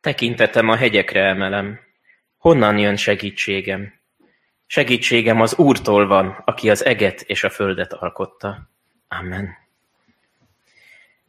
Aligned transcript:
Tekintetem 0.00 0.68
a 0.68 0.76
hegyekre 0.76 1.20
emelem. 1.20 1.80
Honnan 2.36 2.78
jön 2.78 2.96
segítségem? 2.96 3.92
Segítségem 4.66 5.40
az 5.40 5.58
Úrtól 5.58 6.06
van, 6.06 6.42
aki 6.44 6.70
az 6.70 6.84
eget 6.84 7.20
és 7.20 7.44
a 7.44 7.50
földet 7.50 7.92
alkotta. 7.92 8.70
Amen. 9.08 9.56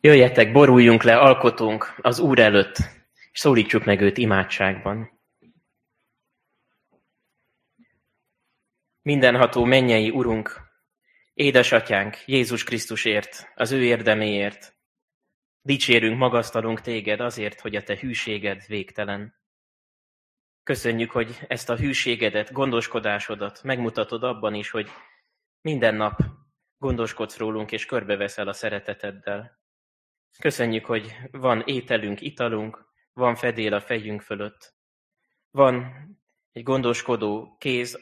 Jöjjetek, 0.01 0.51
boruljunk 0.51 1.03
le, 1.03 1.17
alkotunk 1.17 1.95
az 2.01 2.19
Úr 2.19 2.39
előtt, 2.39 2.77
és 3.31 3.39
szólítsuk 3.39 3.85
meg 3.85 4.01
őt 4.01 4.17
imádságban. 4.17 5.19
Mindenható 9.01 9.63
mennyei 9.63 10.09
Urunk, 10.09 10.61
édesatyánk 11.33 12.17
Jézus 12.25 12.63
Krisztusért, 12.63 13.51
az 13.55 13.71
ő 13.71 13.83
érdeméért, 13.83 14.73
dicsérünk, 15.61 16.17
magasztalunk 16.17 16.81
téged 16.81 17.19
azért, 17.19 17.59
hogy 17.59 17.75
a 17.75 17.83
te 17.83 17.97
hűséged 17.97 18.63
végtelen. 18.67 19.39
Köszönjük, 20.63 21.11
hogy 21.11 21.39
ezt 21.47 21.69
a 21.69 21.75
hűségedet, 21.75 22.51
gondoskodásodat 22.51 23.63
megmutatod 23.63 24.23
abban 24.23 24.53
is, 24.53 24.69
hogy 24.69 24.89
minden 25.61 25.95
nap 25.95 26.19
gondoskodsz 26.77 27.37
rólunk 27.37 27.71
és 27.71 27.85
körbeveszel 27.85 28.47
a 28.47 28.53
szereteteddel. 28.53 29.59
Köszönjük, 30.39 30.85
hogy 30.85 31.15
van 31.31 31.61
ételünk, 31.65 32.21
italunk, 32.21 32.85
van 33.13 33.35
fedél 33.35 33.73
a 33.73 33.81
fejünk 33.81 34.21
fölött. 34.21 34.75
Van 35.51 35.93
egy 36.51 36.63
gondoskodó 36.63 37.55
kéz, 37.59 37.99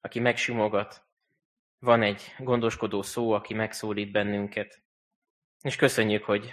aki 0.00 0.20
megsimogat. 0.20 1.06
Van 1.78 2.02
egy 2.02 2.34
gondoskodó 2.38 3.02
szó, 3.02 3.32
aki 3.32 3.54
megszólít 3.54 4.12
bennünket. 4.12 4.82
És 5.60 5.76
köszönjük, 5.76 6.24
hogy 6.24 6.52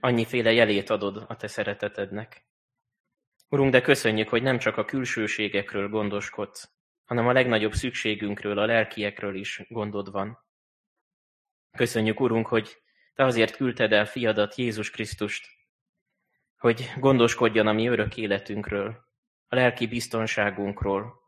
annyiféle 0.00 0.52
jelét 0.52 0.90
adod 0.90 1.24
a 1.28 1.36
te 1.36 1.46
szeretetednek. 1.46 2.46
Urunk, 3.48 3.72
de 3.72 3.80
köszönjük, 3.80 4.28
hogy 4.28 4.42
nem 4.42 4.58
csak 4.58 4.76
a 4.76 4.84
külsőségekről 4.84 5.88
gondoskodsz, 5.88 6.68
hanem 7.04 7.26
a 7.26 7.32
legnagyobb 7.32 7.72
szükségünkről, 7.72 8.58
a 8.58 8.66
lelkiekről 8.66 9.34
is 9.34 9.62
gondod 9.68 10.10
van. 10.10 10.38
Köszönjük, 11.76 12.20
Urunk, 12.20 12.46
hogy 12.46 12.82
Te 13.18 13.24
azért 13.24 13.56
küldted 13.56 13.92
el 13.92 14.06
fiadat, 14.06 14.54
Jézus 14.54 14.90
Krisztust, 14.90 15.46
hogy 16.58 16.92
gondoskodjon 16.96 17.66
a 17.66 17.72
mi 17.72 17.86
örök 17.86 18.16
életünkről, 18.16 19.06
a 19.48 19.54
lelki 19.54 19.86
biztonságunkról, 19.86 21.22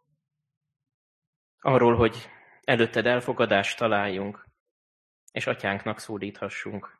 arról, 1.61 1.97
hogy 1.97 2.29
előtted 2.65 3.07
elfogadást 3.07 3.79
találjunk, 3.79 4.47
és 5.33 5.47
atyánknak 5.47 5.99
szólíthassunk. 5.99 7.00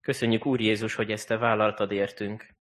Köszönjük, 0.00 0.46
Úr 0.46 0.60
Jézus, 0.60 0.94
hogy 0.94 1.10
ezt 1.10 1.28
Te 1.28 1.36
vállaltad 1.36 1.92
értünk, 1.92 2.58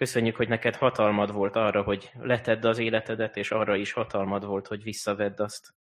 Köszönjük, 0.00 0.36
hogy 0.36 0.48
neked 0.48 0.76
hatalmad 0.76 1.32
volt 1.32 1.56
arra, 1.56 1.82
hogy 1.82 2.10
letedd 2.18 2.66
az 2.66 2.78
életedet, 2.78 3.36
és 3.36 3.50
arra 3.50 3.76
is 3.76 3.92
hatalmad 3.92 4.44
volt, 4.44 4.66
hogy 4.66 4.82
visszavedd 4.82 5.40
azt. 5.40 5.74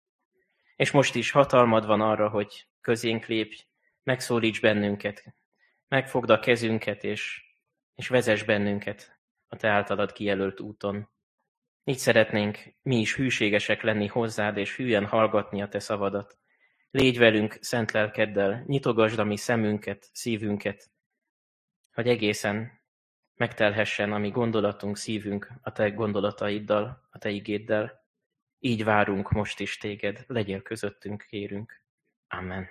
És 0.76 0.90
most 0.90 1.14
is 1.14 1.30
hatalmad 1.30 1.86
van 1.86 2.00
arra, 2.00 2.28
hogy 2.28 2.68
közénk 2.80 3.26
lépj, 3.26 3.64
megszólíts 4.02 4.60
bennünket, 4.60 5.34
megfogd 5.88 6.30
a 6.30 6.38
kezünket, 6.38 7.04
és, 7.04 7.44
és 7.94 8.08
vezess 8.08 8.42
bennünket 8.42 9.18
a 9.48 9.56
te 9.56 9.68
általad 9.68 10.12
kijelölt 10.12 10.60
úton. 10.60 11.10
Így 11.84 11.98
szeretnénk 11.98 12.58
mi 12.82 12.96
is 12.96 13.16
hűségesek 13.16 13.82
lenni 13.82 14.06
hozzád, 14.06 14.56
és 14.56 14.76
hülyen 14.76 15.06
hallgatni 15.06 15.62
a 15.62 15.68
te 15.68 15.78
szavadat. 15.78 16.38
Légy 16.90 17.18
velünk 17.18 17.58
szent 17.60 17.90
lelkeddel, 17.90 18.64
nyitogasd 18.66 19.18
a 19.18 19.24
mi 19.24 19.36
szemünket, 19.36 20.08
szívünket, 20.12 20.90
hogy 21.92 22.08
egészen 22.08 22.80
megtelhessen 23.34 24.12
a 24.12 24.18
mi 24.18 24.30
gondolatunk, 24.30 24.96
szívünk 24.96 25.50
a 25.62 25.72
te 25.72 25.90
gondolataiddal, 25.90 27.08
a 27.10 27.18
te 27.18 27.28
igéddel. 27.28 28.06
Így 28.58 28.84
várunk 28.84 29.30
most 29.30 29.60
is 29.60 29.76
téged, 29.76 30.24
legyél 30.26 30.62
közöttünk, 30.62 31.26
kérünk. 31.28 31.82
Amen. 32.28 32.68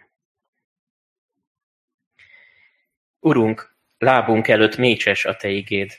Urunk, 3.19 3.75
lábunk 3.97 4.47
előtt 4.47 4.77
mécses 4.77 5.25
a 5.25 5.35
te 5.35 5.49
igéd, 5.49 5.91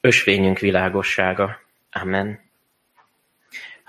ösvényünk 0.00 0.58
világossága. 0.58 1.60
Amen. 1.90 2.51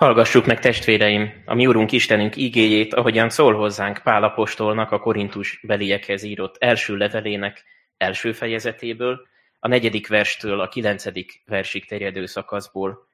Hallgassuk 0.04 0.46
meg, 0.46 0.60
testvéreim, 0.60 1.44
a 1.46 1.54
mi 1.54 1.68
Urunk 1.68 1.92
Istenünk 1.92 2.36
igéjét, 2.36 2.94
ahogyan 2.94 3.30
szól 3.30 3.54
hozzánk 3.54 4.02
Pál 4.04 4.24
apostolnak 4.24 4.92
a 4.92 5.00
Korintus 5.00 5.60
beliekhez 5.62 6.24
írott 6.24 6.56
első 6.60 6.98
levelének 6.98 7.64
első 7.98 8.32
fejezetéből, 8.32 9.28
a 9.60 9.68
negyedik 9.68 10.08
verstől 10.08 10.60
a 10.60 10.68
kilencedik 10.68 11.42
versig 11.46 11.86
terjedő 11.86 12.26
szakaszból. 12.26 13.08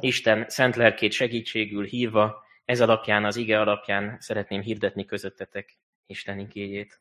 Isten 0.00 0.44
szent 0.48 0.76
lelkét 0.76 1.12
segítségül 1.12 1.84
hívva, 1.84 2.44
ez 2.64 2.80
alapján, 2.80 3.24
az 3.24 3.36
ige 3.36 3.60
alapján 3.60 4.16
szeretném 4.20 4.60
hirdetni 4.60 5.04
közöttetek 5.04 5.76
Isten 6.06 6.38
igéjét. 6.38 7.00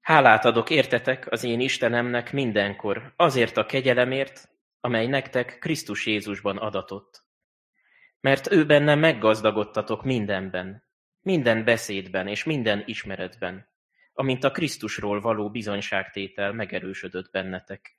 Hálát 0.00 0.44
adok 0.44 0.70
értetek 0.70 1.26
az 1.30 1.44
én 1.44 1.60
Istenemnek 1.60 2.32
mindenkor, 2.32 3.12
azért 3.16 3.56
a 3.56 3.66
kegyelemért, 3.66 4.48
amely 4.80 5.06
nektek 5.06 5.58
Krisztus 5.58 6.06
Jézusban 6.06 6.56
adatott. 6.56 7.24
Mert 8.20 8.52
ő 8.52 8.66
benne 8.66 8.94
meggazdagodtatok 8.94 10.04
mindenben, 10.04 10.84
minden 11.20 11.64
beszédben 11.64 12.28
és 12.28 12.44
minden 12.44 12.82
ismeretben, 12.86 13.68
amint 14.12 14.44
a 14.44 14.50
Krisztusról 14.50 15.20
való 15.20 15.50
bizonyságtétel 15.50 16.52
megerősödött 16.52 17.30
bennetek. 17.30 17.98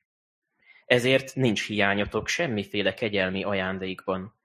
Ezért 0.86 1.36
nincs 1.36 1.68
hiányatok 1.68 2.28
semmiféle 2.28 2.94
kegyelmi 2.94 3.44
ajándékban, 3.44 4.40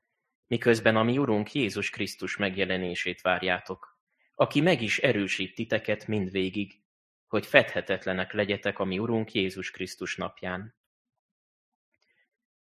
miközben 0.46 0.96
a 0.96 1.02
mi 1.02 1.18
Urunk 1.18 1.52
Jézus 1.52 1.90
Krisztus 1.90 2.36
megjelenését 2.36 3.20
várjátok, 3.20 3.98
aki 4.34 4.60
meg 4.60 4.82
is 4.82 4.98
erősít 4.98 5.54
titeket 5.54 6.06
mindvégig, 6.06 6.80
hogy 7.26 7.46
fedhetetlenek 7.46 8.32
legyetek 8.32 8.78
a 8.78 8.84
mi 8.84 8.98
Urunk 8.98 9.32
Jézus 9.32 9.70
Krisztus 9.70 10.16
napján. 10.16 10.74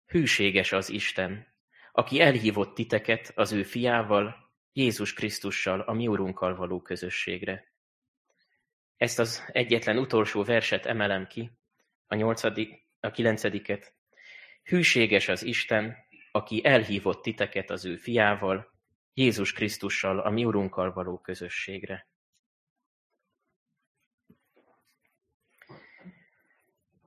Hűséges 0.09 0.71
az 0.71 0.89
Isten, 0.89 1.47
aki 1.91 2.19
elhívott 2.21 2.75
titeket 2.75 3.31
az 3.35 3.51
ő 3.51 3.63
fiával, 3.63 4.51
Jézus 4.73 5.13
Krisztussal, 5.13 5.79
a 5.79 5.93
mi 5.93 6.07
Urunkkal 6.07 6.55
való 6.55 6.81
közösségre. 6.81 7.73
Ezt 8.97 9.19
az 9.19 9.49
egyetlen 9.51 9.97
utolsó 9.97 10.43
verset 10.43 10.85
emelem 10.85 11.27
ki, 11.27 11.51
a 12.07 12.15
nyolcadik, 12.15 12.85
a 12.99 13.11
kilencediket. 13.11 13.93
Hűséges 14.63 15.27
az 15.27 15.43
Isten, 15.43 15.97
aki 16.31 16.65
elhívott 16.65 17.21
titeket 17.21 17.69
az 17.69 17.85
ő 17.85 17.95
fiával, 17.95 18.71
Jézus 19.13 19.53
Krisztussal, 19.53 20.19
a 20.19 20.29
mi 20.29 20.45
Urunkkal 20.45 20.93
való 20.93 21.19
közösségre. 21.19 22.07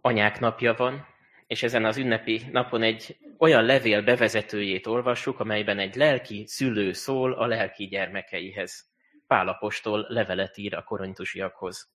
Anyák 0.01 0.41
napja 0.41 0.75
van, 0.75 1.12
és 1.53 1.63
ezen 1.63 1.85
az 1.85 1.97
ünnepi 1.97 2.43
napon 2.51 2.83
egy 2.83 3.19
olyan 3.39 3.65
levél 3.65 4.03
bevezetőjét 4.03 4.87
olvassuk, 4.87 5.41
amelyben 5.41 5.79
egy 5.79 5.95
lelki 5.95 6.45
szülő 6.47 6.93
szól 6.93 7.33
a 7.33 7.47
lelki 7.47 7.87
gyermekeihez. 7.87 8.91
Pálapostól 9.27 10.07
levelet 10.09 10.57
ír 10.57 10.75
a 10.75 10.83
korintusiakhoz. 10.83 11.93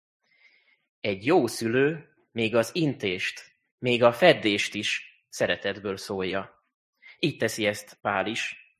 Egy 1.00 1.26
jó 1.26 1.46
szülő 1.46 2.08
még 2.32 2.54
az 2.54 2.70
intést, 2.72 3.56
még 3.78 4.02
a 4.02 4.12
feddést 4.12 4.74
is 4.74 5.22
szeretetből 5.28 5.96
szólja. 5.96 6.64
Így 7.18 7.36
teszi 7.36 7.66
ezt 7.66 7.98
Pál 8.00 8.26
is. 8.26 8.74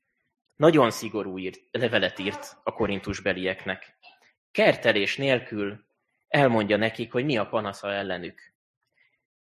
Nagyon 0.55 0.91
szigorú 0.91 1.37
írt, 1.37 1.61
levelet 1.71 2.19
írt 2.19 2.57
a 2.63 2.73
korintusbelieknek. 2.73 3.97
Kertelés 4.51 5.17
nélkül 5.17 5.85
elmondja 6.27 6.77
nekik, 6.77 7.11
hogy 7.11 7.25
mi 7.25 7.37
a 7.37 7.47
panasza 7.47 7.91
ellenük. 7.91 8.54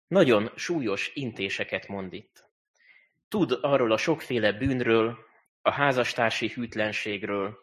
Nagyon 0.08 0.52
súlyos 0.56 1.12
intéseket 1.14 1.88
mond 1.88 2.14
itt. 2.14 2.50
Tud 3.28 3.60
arról 3.62 3.92
a 3.92 3.98
sokféle 3.98 4.52
bűnről, 4.52 5.18
a 5.62 5.72
házastársi 5.72 6.48
hűtlenségről, 6.48 7.58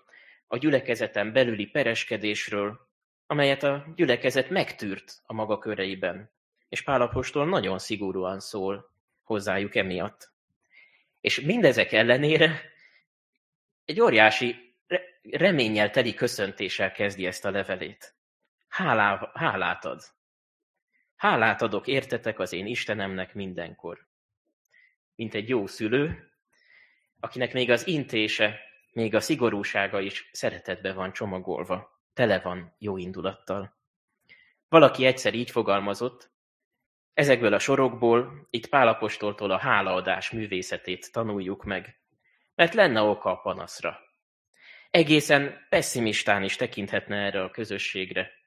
a 0.47 0.57
gyülekezeten 0.57 1.33
belüli 1.33 1.67
pereskedésről, 1.67 2.89
amelyet 3.27 3.63
a 3.63 3.87
gyülekezet 3.97 4.51
megtűrt 4.51 5.23
a 5.25 5.33
maga 5.33 5.59
köreiben. 5.59 6.31
És 6.69 6.83
Pálapostól 6.83 7.47
nagyon 7.47 7.79
szigorúan 7.79 8.41
szól 8.41 8.91
hozzájuk 9.23 9.75
emiatt. 9.75 10.33
És 11.21 11.41
mindezek 11.41 11.93
ellenére 11.93 12.61
egy 13.85 14.01
óriási 14.01 14.75
reménnyel 15.31 15.91
teli 15.91 16.15
köszöntéssel 16.15 16.93
kezdi 16.93 17.27
ezt 17.27 17.45
a 17.45 17.51
levelét. 17.51 18.15
Hálá, 18.69 19.31
hálát 19.35 19.85
ad. 19.85 20.03
Hálát 21.23 21.63
adok 21.63 21.87
értetek 21.87 22.39
az 22.39 22.53
én 22.53 22.67
Istenemnek 22.67 23.35
mindenkor. 23.35 24.07
Mint 25.15 25.35
egy 25.35 25.49
jó 25.49 25.67
szülő, 25.67 26.33
akinek 27.21 27.53
még 27.53 27.71
az 27.71 27.87
intése 27.87 28.61
még 28.93 29.15
a 29.15 29.21
szigorúsága 29.21 30.01
is 30.01 30.29
szeretetbe 30.33 30.93
van 30.93 31.13
csomagolva, 31.13 32.01
tele 32.15 32.41
van 32.41 32.75
jó 32.79 32.97
indulattal. 32.97 33.77
Valaki 34.69 35.05
egyszer 35.05 35.35
így 35.35 35.51
fogalmazott, 35.51 36.31
Ezekből 37.15 37.55
a 37.55 37.59
sorokból 37.59 38.47
itt 38.51 38.67
Pálapostoltól 38.67 39.51
a 39.51 39.59
hálaadás 39.59 40.31
művészetét 40.31 41.13
tanuljuk 41.13 41.65
meg, 41.65 42.01
mert 42.55 42.75
lenne 42.75 43.01
oka 43.01 43.31
a 43.31 43.41
panaszra. 43.41 43.99
Egészen 44.91 45.67
pessimistán 45.69 46.43
is 46.43 46.57
tekinthetne 46.57 47.17
erre 47.17 47.43
a 47.43 47.51
közösségre. 47.51 48.42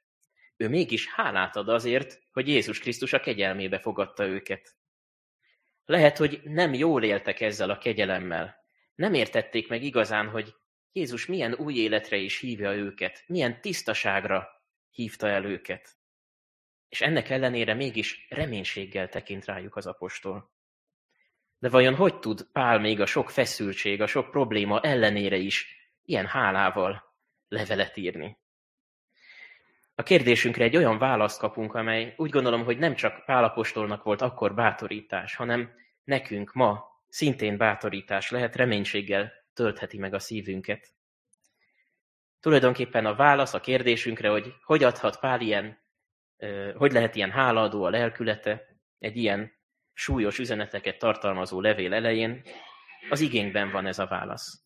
Ő 0.57 0.69
mégis 0.69 1.07
hálát 1.07 1.55
ad 1.55 1.69
azért, 1.69 2.21
hogy 2.31 2.47
Jézus 2.47 2.79
Krisztus 2.79 3.13
a 3.13 3.19
kegyelmébe 3.19 3.79
fogadta 3.79 4.25
őket. 4.25 4.75
Lehet, 5.85 6.17
hogy 6.17 6.41
nem 6.43 6.73
jól 6.73 7.03
éltek 7.03 7.41
ezzel 7.41 7.69
a 7.69 7.77
kegyelemmel. 7.77 8.55
Nem 8.95 9.13
értették 9.13 9.67
meg 9.67 9.83
igazán, 9.83 10.29
hogy 10.29 10.53
Jézus 10.91 11.25
milyen 11.25 11.53
új 11.53 11.73
életre 11.73 12.17
is 12.17 12.39
hívja 12.39 12.73
őket, 12.73 13.23
milyen 13.27 13.61
tisztaságra 13.61 14.47
hívta 14.89 15.27
el 15.27 15.45
őket. 15.45 15.97
És 16.89 17.01
ennek 17.01 17.29
ellenére 17.29 17.73
mégis 17.73 18.25
reménységgel 18.29 19.09
tekint 19.09 19.45
rájuk 19.45 19.75
az 19.75 19.85
apostol. 19.85 20.53
De 21.59 21.69
vajon 21.69 21.95
hogy 21.95 22.19
tud 22.19 22.51
Pál 22.51 22.79
még 22.79 22.99
a 22.99 23.05
sok 23.05 23.29
feszültség, 23.29 24.01
a 24.01 24.07
sok 24.07 24.31
probléma 24.31 24.81
ellenére 24.81 25.37
is 25.37 25.75
ilyen 26.01 26.25
hálával 26.25 27.03
levelet 27.47 27.97
írni? 27.97 28.37
A 29.95 30.03
kérdésünkre 30.03 30.63
egy 30.63 30.77
olyan 30.77 30.97
választ 30.97 31.39
kapunk, 31.39 31.74
amely 31.74 32.13
úgy 32.18 32.30
gondolom, 32.30 32.63
hogy 32.63 32.77
nem 32.77 32.95
csak 32.95 33.25
Pálapostolnak 33.25 34.03
volt 34.03 34.21
akkor 34.21 34.53
bátorítás, 34.53 35.36
hanem 35.36 35.71
nekünk 36.03 36.53
ma 36.53 36.86
szintén 37.07 37.57
bátorítás 37.57 38.30
lehet, 38.30 38.56
reménységgel 38.56 39.31
töltheti 39.53 39.97
meg 39.97 40.13
a 40.13 40.19
szívünket. 40.19 40.94
Tulajdonképpen 42.39 43.06
a 43.06 43.15
válasz 43.15 43.53
a 43.53 43.59
kérdésünkre, 43.59 44.30
hogy 44.30 44.53
hogy 44.63 44.83
adhat 44.83 45.19
Pál 45.19 45.42
ilyen, 45.42 45.83
hogy 46.75 46.91
lehet 46.91 47.15
ilyen 47.15 47.31
hálaadó 47.31 47.83
a 47.83 47.89
lelkülete 47.89 48.65
egy 49.00 49.18
ilyen 49.18 49.51
súlyos 49.94 50.39
üzeneteket 50.39 50.98
tartalmazó 50.98 51.62
levél 51.62 51.94
elején, 51.94 52.44
az 53.09 53.19
igényben 53.19 53.71
van 53.71 53.86
ez 53.86 54.00
a 54.00 54.06
válasz. 54.06 54.63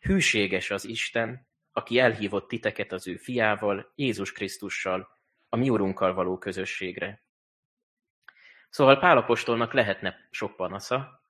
Hűséges 0.00 0.70
az 0.70 0.84
Isten, 0.84 1.46
aki 1.72 1.98
elhívott 1.98 2.48
titeket 2.48 2.92
az 2.92 3.08
ő 3.08 3.16
fiával, 3.16 3.92
Jézus 3.94 4.32
Krisztussal, 4.32 5.08
a 5.48 5.56
mi 5.56 5.68
urunkkal 5.68 6.14
való 6.14 6.38
közösségre. 6.38 7.22
Szóval 8.70 8.98
Pálapostolnak 8.98 9.72
lehetne 9.72 10.28
sok 10.30 10.56
panasza, 10.56 11.22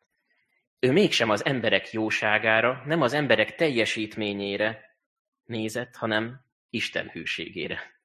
ő 0.79 0.93
mégsem 0.93 1.31
az 1.31 1.45
emberek 1.45 1.93
jóságára, 1.93 2.83
nem 2.87 3.03
az 3.03 3.13
emberek 3.13 3.55
teljesítményére 3.55 4.97
nézett, 5.45 5.97
hanem 5.97 6.45
Isten 6.71 7.09
hűségére. 7.09 8.01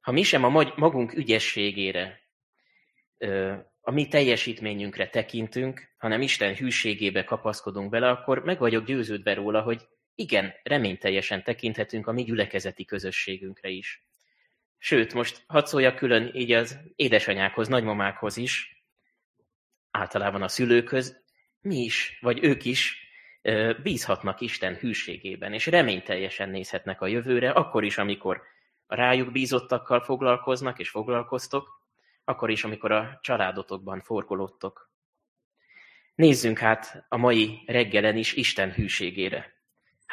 Ha 0.00 0.12
mi 0.12 0.22
sem 0.22 0.44
a 0.44 0.48
magunk 0.76 1.12
ügyességére, 1.12 2.20
a 3.80 3.90
mi 3.90 4.08
teljesítményünkre 4.08 5.08
tekintünk, 5.08 5.94
hanem 5.98 6.22
Isten 6.22 6.54
hűségébe 6.54 7.24
kapaszkodunk 7.24 7.90
bele, 7.90 8.10
akkor 8.10 8.44
meg 8.44 8.58
vagyok 8.58 8.84
győződve 8.84 9.34
róla, 9.34 9.62
hogy 9.62 9.88
igen, 10.14 10.54
reményteljesen 10.62 11.42
tekinthetünk 11.42 12.06
a 12.06 12.12
mi 12.12 12.22
gyülekezeti 12.22 12.84
közösségünkre 12.84 13.68
is. 13.68 14.06
Sőt, 14.78 15.14
most 15.14 15.44
hadd 15.46 15.64
szóljak 15.64 15.96
külön 15.96 16.30
így 16.34 16.52
az 16.52 16.78
édesanyákhoz, 16.96 17.68
nagymamákhoz 17.68 18.36
is, 18.36 18.84
általában 19.90 20.42
a 20.42 20.48
szülőkhöz, 20.48 21.22
mi 21.60 21.76
is, 21.76 22.18
vagy 22.20 22.44
ők 22.44 22.64
is 22.64 23.02
bízhatnak 23.82 24.40
Isten 24.40 24.74
hűségében, 24.74 25.52
és 25.52 25.66
reményteljesen 25.66 26.48
nézhetnek 26.48 27.00
a 27.00 27.06
jövőre, 27.06 27.50
akkor 27.50 27.84
is, 27.84 27.98
amikor 27.98 28.42
rájuk 28.86 29.32
bízottakkal 29.32 30.00
foglalkoznak 30.00 30.78
és 30.78 30.88
foglalkoztok, 30.88 31.82
akkor 32.24 32.50
is, 32.50 32.64
amikor 32.64 32.92
a 32.92 33.18
családotokban 33.22 34.00
forgolódtok. 34.00 34.92
Nézzünk 36.14 36.58
hát 36.58 37.04
a 37.08 37.16
mai 37.16 37.62
reggelen 37.66 38.16
is 38.16 38.32
Isten 38.32 38.72
hűségére. 38.72 39.53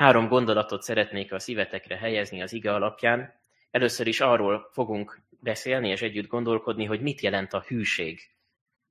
Három 0.01 0.27
gondolatot 0.27 0.81
szeretnék 0.81 1.33
a 1.33 1.39
szívetekre 1.39 1.97
helyezni 1.97 2.41
az 2.41 2.53
ige 2.53 2.73
alapján. 2.73 3.33
Először 3.71 4.07
is 4.07 4.21
arról 4.21 4.69
fogunk 4.71 5.21
beszélni 5.29 5.89
és 5.89 6.01
együtt 6.01 6.27
gondolkodni, 6.27 6.85
hogy 6.85 7.01
mit 7.01 7.21
jelent 7.21 7.53
a 7.53 7.63
hűség 7.67 8.19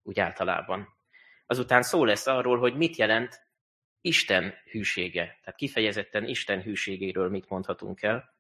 úgy 0.02 0.20
általában. 0.20 0.88
Azután 1.46 1.82
szó 1.82 2.04
lesz 2.04 2.26
arról, 2.26 2.58
hogy 2.58 2.76
mit 2.76 2.96
jelent 2.96 3.40
Isten 4.00 4.54
hűsége, 4.70 5.22
tehát 5.22 5.58
kifejezetten 5.58 6.28
Isten 6.28 6.62
hűségéről 6.62 7.30
mit 7.30 7.48
mondhatunk 7.48 8.02
el. 8.02 8.34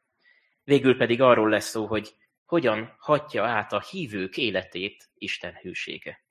Végül 0.64 0.96
pedig 0.96 1.20
arról 1.20 1.48
lesz 1.48 1.68
szó, 1.68 1.86
hogy 1.86 2.14
hogyan 2.44 2.96
hatja 2.98 3.44
át 3.44 3.72
a 3.72 3.84
hívők 3.90 4.36
életét 4.36 5.08
Isten 5.14 5.54
hűsége. 5.54 6.24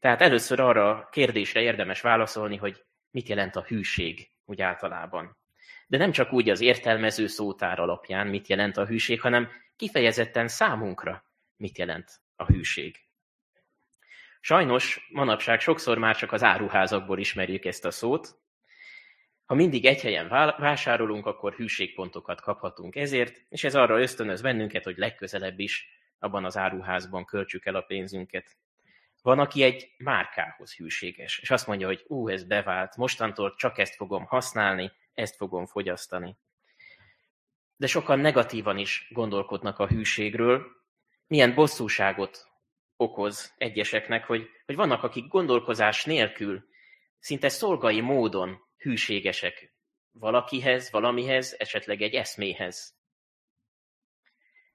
Tehát 0.00 0.20
először 0.20 0.60
arra 0.60 0.90
a 0.90 1.08
kérdésre 1.08 1.60
érdemes 1.60 2.00
válaszolni, 2.00 2.56
hogy 2.56 2.84
mit 3.10 3.28
jelent 3.28 3.56
a 3.56 3.62
hűség 3.62 4.30
úgy 4.48 4.62
általában. 4.62 5.36
De 5.86 5.98
nem 5.98 6.10
csak 6.10 6.32
úgy 6.32 6.50
az 6.50 6.60
értelmező 6.60 7.26
szótár 7.26 7.80
alapján 7.80 8.26
mit 8.26 8.48
jelent 8.48 8.76
a 8.76 8.86
hűség, 8.86 9.20
hanem 9.20 9.48
kifejezetten 9.76 10.48
számunkra 10.48 11.24
mit 11.56 11.78
jelent 11.78 12.20
a 12.36 12.44
hűség. 12.44 12.96
Sajnos 14.40 15.08
manapság 15.12 15.60
sokszor 15.60 15.98
már 15.98 16.16
csak 16.16 16.32
az 16.32 16.42
áruházakból 16.42 17.18
ismerjük 17.18 17.64
ezt 17.64 17.84
a 17.84 17.90
szót. 17.90 18.38
Ha 19.44 19.54
mindig 19.54 19.84
egy 19.84 20.00
helyen 20.00 20.28
vásárolunk, 20.58 21.26
akkor 21.26 21.54
hűségpontokat 21.54 22.40
kaphatunk 22.40 22.96
ezért, 22.96 23.44
és 23.48 23.64
ez 23.64 23.74
arra 23.74 24.00
ösztönöz 24.00 24.40
bennünket, 24.40 24.84
hogy 24.84 24.96
legközelebb 24.96 25.58
is 25.58 25.88
abban 26.18 26.44
az 26.44 26.56
áruházban 26.56 27.24
költsük 27.24 27.66
el 27.66 27.74
a 27.74 27.80
pénzünket. 27.80 28.56
Van, 29.22 29.38
aki 29.38 29.62
egy 29.62 29.94
márkához 29.98 30.74
hűséges, 30.74 31.38
és 31.38 31.50
azt 31.50 31.66
mondja, 31.66 31.86
hogy 31.86 32.04
ú, 32.06 32.28
ez 32.28 32.44
bevált, 32.44 32.96
mostantól 32.96 33.54
csak 33.54 33.78
ezt 33.78 33.94
fogom 33.94 34.24
használni, 34.24 34.92
ezt 35.14 35.36
fogom 35.36 35.66
fogyasztani. 35.66 36.36
De 37.76 37.86
sokan 37.86 38.18
negatívan 38.18 38.78
is 38.78 39.08
gondolkodnak 39.14 39.78
a 39.78 39.86
hűségről, 39.86 40.66
milyen 41.26 41.54
bosszúságot 41.54 42.46
okoz 42.96 43.54
egyeseknek, 43.56 44.24
hogy, 44.24 44.48
hogy 44.66 44.76
vannak, 44.76 45.02
akik 45.02 45.28
gondolkozás 45.28 46.04
nélkül, 46.04 46.68
szinte 47.18 47.48
szolgai 47.48 48.00
módon 48.00 48.60
hűségesek 48.76 49.76
valakihez, 50.10 50.90
valamihez, 50.90 51.54
esetleg 51.58 52.02
egy 52.02 52.14
eszméhez. 52.14 52.96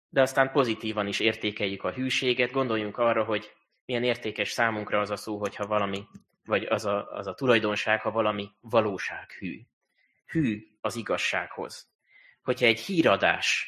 De 0.10 0.22
aztán 0.22 0.52
pozitívan 0.52 1.08
is 1.08 1.20
értékeljük 1.20 1.84
a 1.84 1.92
hűséget, 1.92 2.52
gondoljunk 2.52 2.98
arra, 2.98 3.24
hogy 3.24 3.54
milyen 3.86 4.04
értékes 4.04 4.52
számunkra 4.52 5.00
az 5.00 5.10
a 5.10 5.16
szó, 5.16 5.38
hogyha 5.38 5.68
valami, 5.68 6.08
vagy 6.46 6.64
az 6.64 6.86
a, 6.86 7.12
az 7.12 7.28
a 7.28 7.34
tulajdonság, 7.34 8.02
ha 8.02 8.12
valami 8.12 8.50
valósághű. 8.62 9.62
Hű 10.26 10.62
az 10.82 10.96
igazsághoz. 10.96 11.92
Hogyha 12.42 12.66
egy 12.66 12.80
híradás 12.80 13.68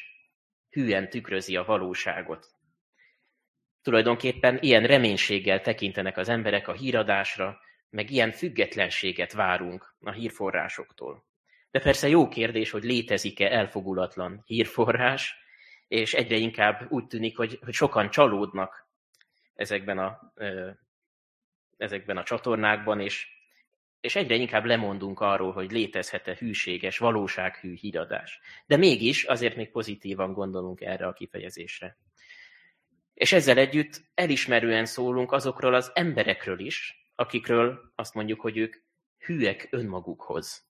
hűen 0.70 1.08
tükrözi 1.08 1.56
a 1.56 1.64
valóságot, 1.64 2.56
Tulajdonképpen 3.86 4.58
ilyen 4.60 4.86
reménységgel 4.86 5.60
tekintenek 5.60 6.16
az 6.16 6.28
emberek 6.28 6.68
a 6.68 6.72
híradásra, 6.72 7.58
meg 7.90 8.10
ilyen 8.10 8.32
függetlenséget 8.32 9.32
várunk 9.32 9.94
a 10.00 10.10
hírforrásoktól. 10.10 11.24
De 11.70 11.80
persze 11.80 12.08
jó 12.08 12.28
kérdés, 12.28 12.70
hogy 12.70 12.84
létezik-e 12.84 13.50
elfogulatlan 13.50 14.42
hírforrás, 14.44 15.34
és 15.88 16.14
egyre 16.14 16.36
inkább 16.36 16.86
úgy 16.88 17.06
tűnik, 17.06 17.36
hogy, 17.36 17.58
hogy 17.64 17.74
sokan 17.74 18.10
csalódnak 18.10 18.85
ezekben 19.56 19.98
a, 19.98 20.32
ezekben 21.76 22.16
a 22.16 22.22
csatornákban, 22.22 23.00
és, 23.00 23.28
és 24.00 24.16
egyre 24.16 24.34
inkább 24.34 24.64
lemondunk 24.64 25.20
arról, 25.20 25.52
hogy 25.52 25.72
létezhet-e 25.72 26.36
hűséges, 26.38 26.98
valósághű 26.98 27.74
híradás. 27.74 28.40
De 28.66 28.76
mégis 28.76 29.24
azért 29.24 29.56
még 29.56 29.70
pozitívan 29.70 30.32
gondolunk 30.32 30.80
erre 30.80 31.06
a 31.06 31.12
kifejezésre. 31.12 31.98
És 33.14 33.32
ezzel 33.32 33.58
együtt 33.58 34.02
elismerően 34.14 34.86
szólunk 34.86 35.32
azokról 35.32 35.74
az 35.74 35.90
emberekről 35.94 36.58
is, 36.58 37.10
akikről 37.14 37.92
azt 37.94 38.14
mondjuk, 38.14 38.40
hogy 38.40 38.56
ők 38.56 38.76
hűek 39.18 39.68
önmagukhoz. 39.70 40.66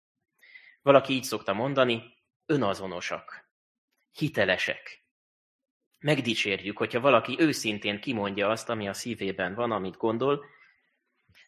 Valaki 0.82 1.12
így 1.12 1.24
szokta 1.24 1.52
mondani, 1.52 2.14
önazonosak, 2.46 3.50
hitelesek. 4.12 5.03
Megdicsérjük, 6.04 6.76
hogyha 6.76 7.00
valaki 7.00 7.36
őszintén 7.38 8.00
kimondja 8.00 8.48
azt, 8.48 8.68
ami 8.68 8.88
a 8.88 8.92
szívében 8.92 9.54
van, 9.54 9.70
amit 9.70 9.96
gondol, 9.96 10.44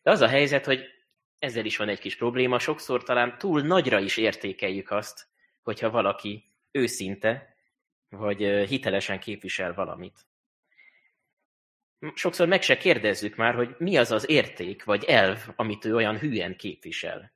de 0.03 0.11
az 0.11 0.21
a 0.21 0.29
helyzet, 0.29 0.65
hogy 0.65 0.85
ezzel 1.39 1.65
is 1.65 1.77
van 1.77 1.89
egy 1.89 1.99
kis 1.99 2.17
probléma, 2.17 2.59
sokszor 2.59 3.03
talán 3.03 3.39
túl 3.39 3.61
nagyra 3.61 4.01
is 4.01 4.17
értékeljük 4.17 4.91
azt, 4.91 5.27
hogyha 5.63 5.91
valaki 5.91 6.45
őszinte, 6.71 7.57
vagy 8.09 8.39
hitelesen 8.69 9.19
képvisel 9.19 9.75
valamit 9.75 10.27
sokszor 12.15 12.49
meg 12.49 12.63
se 12.63 12.77
kérdezzük 12.77 13.37
már, 13.37 13.55
hogy 13.55 13.75
mi 13.79 13.97
az 13.97 14.11
az 14.11 14.29
érték 14.29 14.85
vagy 14.85 15.05
elv, 15.05 15.39
amit 15.57 15.85
ő 15.85 15.95
olyan 15.95 16.19
hűen 16.19 16.57
képvisel. 16.57 17.33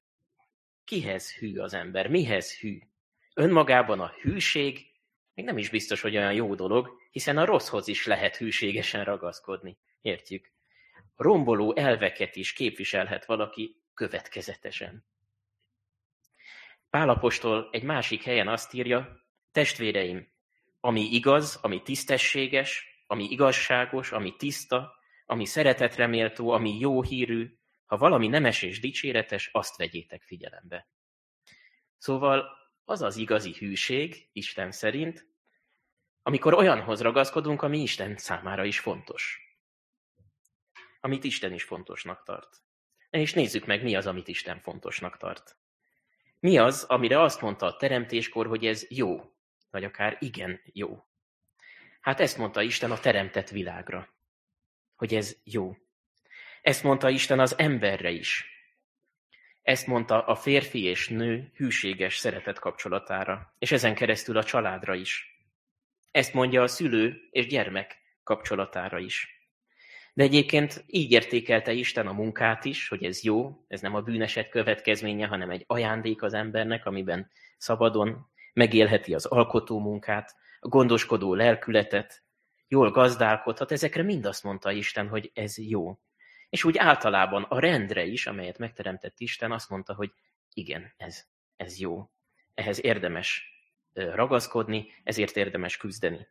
Kihez 0.84 1.34
hű 1.34 1.58
az 1.58 1.74
ember? 1.74 2.08
Mihez 2.08 2.58
hű? 2.58 2.78
Önmagában 3.34 4.00
a 4.00 4.12
hűség 4.20 4.89
még 5.40 5.48
nem 5.48 5.58
is 5.58 5.70
biztos, 5.70 6.00
hogy 6.00 6.16
olyan 6.16 6.32
jó 6.32 6.54
dolog, 6.54 6.96
hiszen 7.10 7.36
a 7.36 7.44
rosszhoz 7.44 7.88
is 7.88 8.06
lehet 8.06 8.36
hűségesen 8.36 9.04
ragaszkodni. 9.04 9.78
Értjük? 10.00 10.52
Romboló 11.16 11.76
elveket 11.76 12.36
is 12.36 12.52
képviselhet 12.52 13.24
valaki 13.24 13.82
következetesen. 13.94 15.04
Pálapostól 16.90 17.68
egy 17.72 17.82
másik 17.82 18.22
helyen 18.22 18.48
azt 18.48 18.74
írja, 18.74 19.24
testvéreim, 19.52 20.28
ami 20.80 21.00
igaz, 21.00 21.58
ami 21.62 21.82
tisztességes, 21.82 23.02
ami 23.06 23.24
igazságos, 23.24 24.12
ami 24.12 24.36
tiszta, 24.36 24.94
ami 25.26 25.44
szeretetre 25.44 26.06
méltó, 26.06 26.50
ami 26.50 26.78
jó 26.78 27.02
hírű, 27.02 27.58
ha 27.86 27.96
valami 27.96 28.28
nemes 28.28 28.62
és 28.62 28.80
dicséretes, 28.80 29.48
azt 29.52 29.76
vegyétek 29.76 30.22
figyelembe. 30.22 30.88
Szóval 31.98 32.58
az 32.84 33.02
az 33.02 33.16
igazi 33.16 33.54
hűség, 33.58 34.28
Isten 34.32 34.70
szerint, 34.70 35.29
amikor 36.22 36.54
olyanhoz 36.54 37.00
ragaszkodunk, 37.00 37.62
ami 37.62 37.78
Isten 37.78 38.16
számára 38.16 38.64
is 38.64 38.78
fontos. 38.78 39.40
Amit 41.00 41.24
Isten 41.24 41.52
is 41.52 41.62
fontosnak 41.62 42.22
tart. 42.22 42.62
És 43.10 43.32
nézzük 43.32 43.66
meg, 43.66 43.82
mi 43.82 43.94
az, 43.94 44.06
amit 44.06 44.28
Isten 44.28 44.60
fontosnak 44.60 45.16
tart. 45.16 45.56
Mi 46.40 46.58
az, 46.58 46.84
amire 46.88 47.22
azt 47.22 47.40
mondta 47.40 47.66
a 47.66 47.76
teremtéskor, 47.76 48.46
hogy 48.46 48.66
ez 48.66 48.86
jó, 48.88 49.20
vagy 49.70 49.84
akár 49.84 50.16
igen 50.20 50.60
jó. 50.64 51.04
Hát 52.00 52.20
ezt 52.20 52.38
mondta 52.38 52.62
Isten 52.62 52.90
a 52.90 52.98
teremtett 52.98 53.48
világra, 53.48 54.08
hogy 54.96 55.14
ez 55.14 55.36
jó. 55.44 55.76
Ezt 56.62 56.82
mondta 56.82 57.08
Isten 57.08 57.40
az 57.40 57.58
emberre 57.58 58.10
is. 58.10 58.44
Ezt 59.62 59.86
mondta 59.86 60.24
a 60.24 60.34
férfi 60.34 60.82
és 60.82 61.08
nő 61.08 61.52
hűséges 61.54 62.16
szeretet 62.16 62.58
kapcsolatára, 62.58 63.54
és 63.58 63.72
ezen 63.72 63.94
keresztül 63.94 64.36
a 64.36 64.44
családra 64.44 64.94
is. 64.94 65.39
Ezt 66.10 66.34
mondja 66.34 66.62
a 66.62 66.66
szülő 66.66 67.16
és 67.30 67.46
gyermek 67.46 67.98
kapcsolatára 68.22 68.98
is. 68.98 69.40
De 70.14 70.22
egyébként 70.22 70.84
így 70.86 71.12
értékelte 71.12 71.72
Isten 71.72 72.06
a 72.06 72.12
munkát 72.12 72.64
is, 72.64 72.88
hogy 72.88 73.04
ez 73.04 73.22
jó, 73.22 73.64
ez 73.68 73.80
nem 73.80 73.94
a 73.94 74.00
bűneset 74.00 74.48
következménye, 74.48 75.26
hanem 75.26 75.50
egy 75.50 75.64
ajándék 75.66 76.22
az 76.22 76.34
embernek, 76.34 76.86
amiben 76.86 77.30
szabadon 77.58 78.30
megélheti 78.52 79.14
az 79.14 79.26
alkotó 79.26 79.78
munkát, 79.78 80.34
a 80.60 80.68
gondoskodó 80.68 81.34
lelkületet, 81.34 82.22
jól 82.68 82.90
gazdálkodhat, 82.90 83.72
ezekre 83.72 84.02
mind 84.02 84.26
azt 84.26 84.42
mondta 84.42 84.70
Isten, 84.70 85.08
hogy 85.08 85.30
ez 85.34 85.58
jó. 85.58 85.98
És 86.48 86.64
úgy 86.64 86.78
általában 86.78 87.42
a 87.42 87.60
rendre 87.60 88.04
is, 88.04 88.26
amelyet 88.26 88.58
megteremtett 88.58 89.18
Isten, 89.18 89.52
azt 89.52 89.68
mondta, 89.68 89.94
hogy 89.94 90.12
igen, 90.54 90.92
ez, 90.96 91.24
ez 91.56 91.78
jó. 91.78 92.10
Ehhez 92.54 92.84
érdemes 92.84 93.59
ragaszkodni, 93.92 94.86
ezért 95.04 95.36
érdemes 95.36 95.76
küzdeni. 95.76 96.26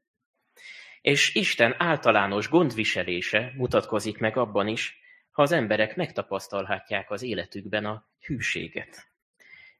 És 1.01 1.35
Isten 1.35 1.75
általános 1.77 2.49
gondviselése 2.49 3.53
mutatkozik 3.55 4.17
meg 4.17 4.37
abban 4.37 4.67
is, 4.67 4.99
ha 5.31 5.41
az 5.41 5.51
emberek 5.51 5.95
megtapasztalhatják 5.95 7.11
az 7.11 7.21
életükben 7.21 7.85
a 7.85 8.07
hűséget. 8.19 9.07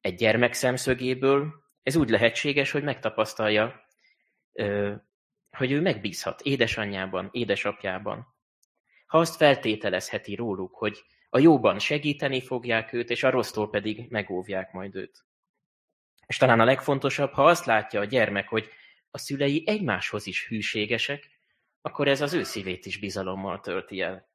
Egy 0.01 0.15
gyermek 0.15 0.53
szemszögéből 0.53 1.63
ez 1.83 1.95
úgy 1.95 2.09
lehetséges, 2.09 2.71
hogy 2.71 2.83
megtapasztalja, 2.83 3.85
hogy 5.51 5.71
ő 5.71 5.81
megbízhat 5.81 6.41
édesanyjában, 6.41 7.29
édesapjában. 7.31 8.27
Ha 9.05 9.17
azt 9.17 9.35
feltételezheti 9.35 10.35
róluk, 10.35 10.75
hogy 10.75 11.03
a 11.29 11.39
jóban 11.39 11.79
segíteni 11.79 12.41
fogják 12.41 12.93
őt, 12.93 13.09
és 13.09 13.23
a 13.23 13.29
rossztól 13.29 13.69
pedig 13.69 14.09
megóvják 14.09 14.71
majd 14.71 14.95
őt. 14.95 15.25
És 16.29 16.37
talán 16.37 16.59
a 16.59 16.65
legfontosabb, 16.65 17.31
ha 17.33 17.45
azt 17.45 17.65
látja 17.65 17.99
a 17.99 18.05
gyermek, 18.05 18.47
hogy 18.47 18.69
a 19.11 19.17
szülei 19.17 19.63
egymáshoz 19.65 20.27
is 20.27 20.47
hűségesek, 20.47 21.29
akkor 21.81 22.07
ez 22.07 22.21
az 22.21 22.33
ő 22.33 22.43
szívét 22.43 22.85
is 22.85 22.99
bizalommal 22.99 23.59
tölti 23.59 24.01
el. 24.01 24.29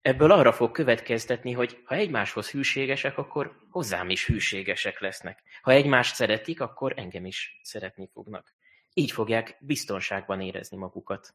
Ebből 0.00 0.30
arra 0.30 0.52
fog 0.52 0.70
következtetni, 0.70 1.52
hogy 1.52 1.82
ha 1.84 1.94
egymáshoz 1.94 2.50
hűségesek, 2.50 3.18
akkor 3.18 3.56
hozzám 3.70 4.10
is 4.10 4.26
hűségesek 4.26 5.00
lesznek. 5.00 5.42
Ha 5.62 5.70
egymást 5.72 6.14
szeretik, 6.14 6.60
akkor 6.60 6.92
engem 6.96 7.26
is 7.26 7.60
szeretni 7.62 8.08
fognak. 8.12 8.54
Így 8.94 9.10
fogják 9.10 9.56
biztonságban 9.60 10.40
érezni 10.40 10.76
magukat. 10.76 11.34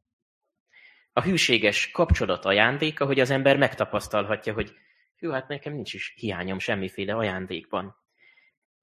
A 1.13 1.22
hűséges 1.22 1.91
kapcsolat 1.91 2.46
ajándéka, 2.46 3.06
hogy 3.06 3.20
az 3.20 3.29
ember 3.29 3.58
megtapasztalhatja, 3.58 4.53
hogy 4.53 4.75
jó, 5.20 5.32
hát 5.32 5.48
nekem 5.48 5.74
nincs 5.74 5.94
is 5.94 6.13
hiányom 6.15 6.60
semmiféle 6.60 7.15
ajándékban 7.15 8.08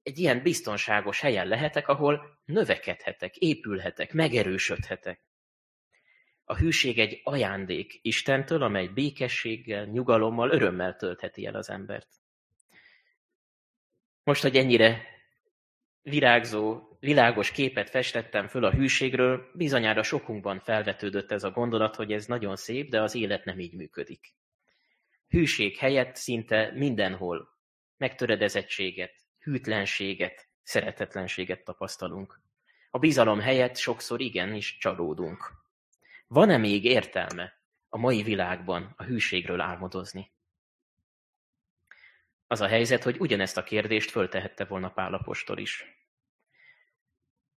egy 0.07 0.19
ilyen 0.19 0.43
biztonságos 0.43 1.21
helyen 1.21 1.47
lehetek, 1.47 1.89
ahol 1.89 2.39
növekedhetek, 2.45 3.37
épülhetek, 3.37 4.13
megerősödhetek. 4.13 5.21
A 6.45 6.57
hűség 6.57 6.99
egy 6.99 7.21
ajándék 7.25 7.99
Istentől, 8.03 8.63
amely 8.63 8.87
békességgel, 8.87 9.85
nyugalommal, 9.85 10.51
örömmel 10.51 10.97
töltheti 10.97 11.47
el 11.47 11.55
az 11.55 11.71
embert. 11.71 12.09
Most, 14.23 14.43
hogy 14.43 14.57
ennyire 14.57 15.03
virágzó, 16.03 16.97
világos 17.01 17.51
képet 17.51 17.91
festettem 17.91 18.49
föl 18.49 18.65
a 18.65 18.73
hűségről, 18.73 19.51
bizonyára 19.55 20.03
sokunkban 20.03 20.61
felvetődött 20.61 21.33
ez 21.33 21.45
a 21.45 21.51
gondolat, 21.51 21.95
hogy 21.95 22.13
ez 22.13 22.27
nagyon 22.27 22.57
szép, 22.57 22.91
de 22.91 23.03
az 23.03 23.15
élet 23.15 23.45
nem 23.45 23.59
így 23.59 23.75
működik. 23.75 24.35
Hűség 25.29 25.77
helyett 25.77 26.15
szinte 26.15 26.73
mindenhol 26.75 27.49
megtöredezettséget, 27.97 29.26
hűtlenséget, 29.47 30.49
szeretetlenséget 30.63 31.65
tapasztalunk. 31.65 32.41
A 32.91 32.99
bizalom 32.99 33.41
helyett 33.41 33.77
sokszor 33.77 34.21
igenis 34.21 34.77
csalódunk. 34.77 35.53
Van-e 36.27 36.57
még 36.57 36.85
értelme 36.85 37.61
a 37.89 37.99
mai 37.99 38.23
világban 38.23 38.95
a 38.97 39.03
hűségről 39.03 39.61
álmodozni? 39.61 40.33
Az 42.47 42.61
a 42.61 42.67
helyzet, 42.67 43.03
hogy 43.03 43.17
ugyanezt 43.19 43.57
a 43.57 43.63
kérdést 43.63 44.11
föltehette 44.11 44.65
volna 44.65 44.91
Pálapostól 44.91 45.59
is. 45.59 45.85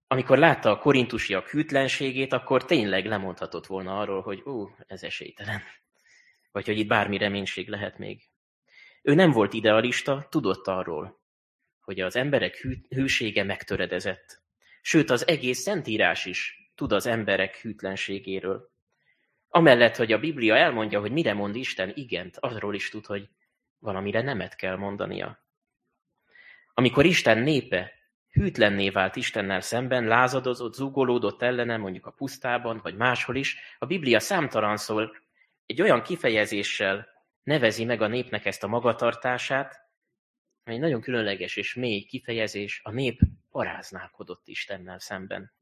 Amikor 0.06 0.38
látta 0.38 0.70
a 0.70 0.78
korintusiak 0.78 1.48
hűtlenségét, 1.48 2.32
akkor 2.32 2.64
tényleg 2.64 3.06
lemondhatott 3.06 3.66
volna 3.66 4.00
arról, 4.00 4.22
hogy 4.22 4.40
ú, 4.40 4.74
ez 4.86 5.02
esélytelen. 5.02 5.62
Vagy 6.52 6.66
hogy 6.66 6.78
itt 6.78 6.88
bármi 6.88 7.18
reménység 7.18 7.68
lehet 7.68 7.98
még. 7.98 8.28
Ő 9.02 9.14
nem 9.14 9.30
volt 9.30 9.52
idealista, 9.52 10.26
tudott 10.30 10.66
arról, 10.66 11.19
hogy 11.90 12.00
az 12.00 12.16
emberek 12.16 12.56
hű, 12.56 12.74
hűsége 12.88 13.44
megtöredezett. 13.44 14.42
Sőt, 14.80 15.10
az 15.10 15.26
egész 15.26 15.58
Szentírás 15.58 16.24
is 16.24 16.70
tud 16.74 16.92
az 16.92 17.06
emberek 17.06 17.56
hűtlenségéről. 17.56 18.70
Amellett, 19.48 19.96
hogy 19.96 20.12
a 20.12 20.18
Biblia 20.18 20.56
elmondja, 20.56 21.00
hogy 21.00 21.12
mire 21.12 21.34
mond 21.34 21.56
Isten 21.56 21.92
igent, 21.94 22.36
arról 22.40 22.74
is 22.74 22.88
tud, 22.88 23.06
hogy 23.06 23.28
valamire 23.78 24.22
nemet 24.22 24.56
kell 24.56 24.76
mondania. 24.76 25.44
Amikor 26.74 27.04
Isten 27.04 27.38
népe 27.38 27.92
hűtlenné 28.32 28.90
vált 28.90 29.16
Istennel 29.16 29.60
szemben, 29.60 30.04
lázadozott, 30.04 30.74
zúgolódott 30.74 31.42
ellene, 31.42 31.76
mondjuk 31.76 32.06
a 32.06 32.10
pusztában, 32.10 32.80
vagy 32.82 32.96
máshol 32.96 33.36
is, 33.36 33.56
a 33.78 33.86
Biblia 33.86 34.20
számtalanszor 34.20 35.10
egy 35.66 35.82
olyan 35.82 36.02
kifejezéssel 36.02 37.08
nevezi 37.42 37.84
meg 37.84 38.02
a 38.02 38.06
népnek 38.06 38.44
ezt 38.44 38.64
a 38.64 38.68
magatartását, 38.68 39.89
egy 40.70 40.80
nagyon 40.80 41.00
különleges 41.00 41.56
és 41.56 41.74
mély 41.74 42.02
kifejezés, 42.02 42.80
a 42.84 42.90
nép 42.90 43.20
paráználkodott 43.50 44.48
Istennel 44.48 44.98
szemben. 44.98 45.52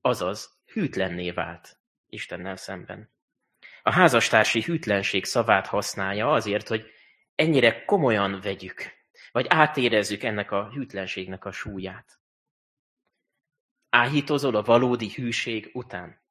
Azaz, 0.00 0.60
hűtlenné 0.72 1.30
vált 1.30 1.78
Istennel 2.08 2.56
szemben. 2.56 3.12
A 3.82 3.92
házastársi 3.92 4.62
hűtlenség 4.62 5.24
szavát 5.24 5.66
használja 5.66 6.32
azért, 6.32 6.68
hogy 6.68 6.90
ennyire 7.34 7.84
komolyan 7.84 8.40
vegyük, 8.40 8.82
vagy 9.32 9.46
átérezzük 9.48 10.22
ennek 10.22 10.50
a 10.50 10.70
hűtlenségnek 10.70 11.44
a 11.44 11.52
súlyát. 11.52 12.18
Áhítozol 13.90 14.56
a 14.56 14.62
valódi 14.62 15.12
hűség 15.12 15.70
után. 15.72 16.22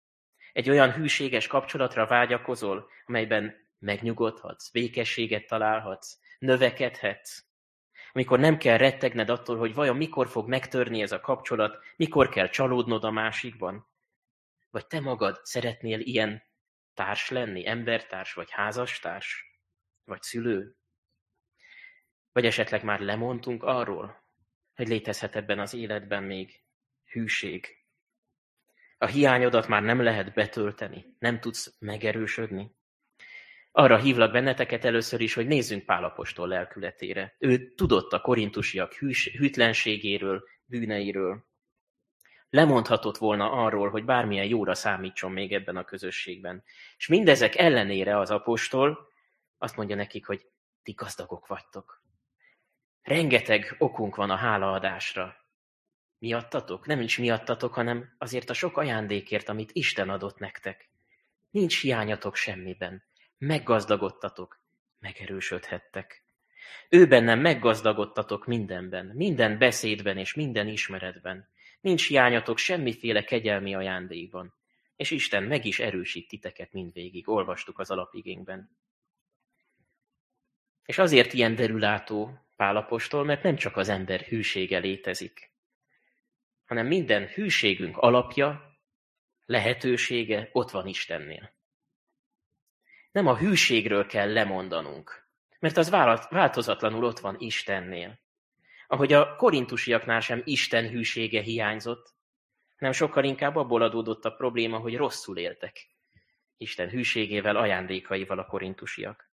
Egy 0.53 0.70
olyan 0.70 0.91
hűséges 0.91 1.48
kapcsolatra 1.48 2.05
vágyakozol, 2.05 2.89
amelyben 3.05 3.55
megnyugodhatsz, 3.79 4.72
békességet 4.72 5.48
találhatsz, 5.48 6.20
növekedhetsz, 6.39 7.43
amikor 8.15 8.39
nem 8.39 8.58
kell 8.58 8.77
rettegned 8.77 9.29
attól, 9.29 9.58
hogy 9.58 9.74
vajon 9.74 9.96
mikor 9.96 10.27
fog 10.27 10.48
megtörni 10.48 11.01
ez 11.01 11.12
a 11.12 11.20
kapcsolat, 11.20 11.84
mikor 11.96 12.29
kell 12.29 12.50
csalódnod 12.50 13.03
a 13.03 13.12
másikban. 13.12 13.88
Vagy 14.70 14.88
te 14.88 15.00
magad 15.00 15.39
szeretnél 15.43 16.00
ilyen 16.00 16.43
társ 16.93 17.29
lenni, 17.29 17.67
embertárs, 17.67 18.34
vagy 18.34 18.51
házastárs, 18.51 19.60
vagy 20.03 20.22
szülő? 20.22 20.77
Vagy 22.32 22.46
esetleg 22.46 22.84
már 22.84 23.00
lemondtunk 23.00 23.63
arról, 23.63 24.24
hogy 24.75 24.88
létezhet 24.88 25.36
ebben 25.36 25.60
az 25.60 25.74
életben 25.74 26.24
még 26.24 26.63
hűség. 27.05 27.67
A 28.98 29.05
hiányodat 29.05 29.67
már 29.67 29.82
nem 29.82 30.01
lehet 30.01 30.34
betölteni, 30.34 31.15
nem 31.20 31.39
tudsz 31.39 31.75
megerősödni. 31.79 32.75
Arra 33.75 33.98
hívlak 33.98 34.32
benneteket 34.32 34.86
először 34.86 35.22
is, 35.22 35.34
hogy 35.34 35.48
nézzünk 35.48 35.86
Pálapostól 35.86 36.48
lelkületére. 36.48 37.36
Ő 37.39 37.74
tudott 37.74 38.13
a 38.13 38.22
korintusiak 38.22 38.94
hűs, 38.94 39.36
hűtlenségéről, 39.38 40.44
bűneiről. 40.65 41.46
lemondhatott 42.50 43.18
volna 43.18 43.51
arról, 43.51 43.89
hogy 43.89 44.06
bármilyen 44.06 44.46
jóra 44.46 44.75
számítson 44.75 45.32
még 45.32 45.53
ebben 45.53 45.77
a 45.77 45.84
közösségben. 45.84 46.63
És 46.98 47.08
mindezek 47.08 47.56
ellenére 47.56 48.18
az 48.18 48.32
apostol 48.32 49.08
azt 49.58 49.75
mondja 49.75 49.96
nekik, 49.96 50.25
hogy 50.25 50.46
ti 50.84 50.92
gazdagok 50.92 51.48
vagytok. 51.48 52.03
Rengeteg 53.01 53.75
okunk 53.80 54.15
van 54.15 54.30
a 54.30 54.36
hálaadásra. 54.36 55.36
Miattatok? 56.18 56.86
Nem 56.86 57.01
is 57.01 57.18
miattatok, 57.18 57.74
hanem 57.74 58.15
azért 58.18 58.50
a 58.50 58.53
sok 58.53 58.77
ajándékért, 58.77 59.50
amit 59.50 59.72
Isten 59.72 60.10
adott 60.10 60.38
nektek. 60.38 60.89
Nincs 61.50 61.82
hiányatok 61.82 62.36
semmiben. 62.36 63.03
Meggazdagodtatok, 63.45 64.59
megerősödhettek. 65.00 66.23
Ő 66.89 67.07
bennem 67.07 67.39
meggazdagodtatok 67.39 68.45
mindenben, 68.45 69.05
minden 69.05 69.57
beszédben 69.57 70.17
és 70.17 70.33
minden 70.33 70.67
ismeretben. 70.67 71.50
Nincs 71.81 72.07
hiányatok 72.07 72.57
semmiféle 72.57 73.23
kegyelmi 73.23 73.75
ajándékban. 73.75 74.53
És 74.95 75.12
Isten 75.12 75.43
meg 75.43 75.65
is 75.65 75.79
erősít 75.79 76.27
titeket 76.27 76.73
mindvégig, 76.73 77.29
olvastuk 77.29 77.79
az 77.79 77.91
alapigénkben. 77.91 78.77
És 80.85 80.97
azért 80.97 81.33
ilyen 81.33 81.55
derülátó 81.55 82.39
Pálapostól, 82.55 83.23
mert 83.23 83.43
nem 83.43 83.55
csak 83.55 83.77
az 83.77 83.89
ember 83.89 84.21
hűsége 84.21 84.77
létezik, 84.77 85.51
hanem 86.65 86.88
minden 86.88 87.27
hűségünk 87.27 87.97
alapja, 87.97 88.77
lehetősége 89.45 90.50
ott 90.51 90.71
van 90.71 90.88
Istennél. 90.88 91.52
Nem 93.13 93.27
a 93.27 93.38
hűségről 93.38 94.05
kell 94.05 94.34
lemondanunk, 94.34 95.27
mert 95.60 95.77
az 95.77 95.89
változatlanul 96.29 97.03
ott 97.03 97.20
van 97.20 97.36
Istennél. 97.39 98.20
Ahogy 98.88 99.13
a 99.13 99.36
korintusiaknál 99.36 100.20
sem 100.20 100.41
Isten 100.46 100.89
hűsége 100.89 101.41
hiányzott, 101.41 102.13
hanem 102.77 102.93
sokkal 102.93 103.24
inkább 103.24 103.55
abból 103.55 103.82
adódott 103.82 104.25
a 104.25 104.32
probléma, 104.32 104.77
hogy 104.77 104.96
rosszul 104.96 105.38
éltek. 105.38 105.88
Isten 106.58 106.89
hűségével, 106.89 107.55
ajándékaival 107.55 108.39
a 108.39 108.46
korintusiak. 108.46 109.32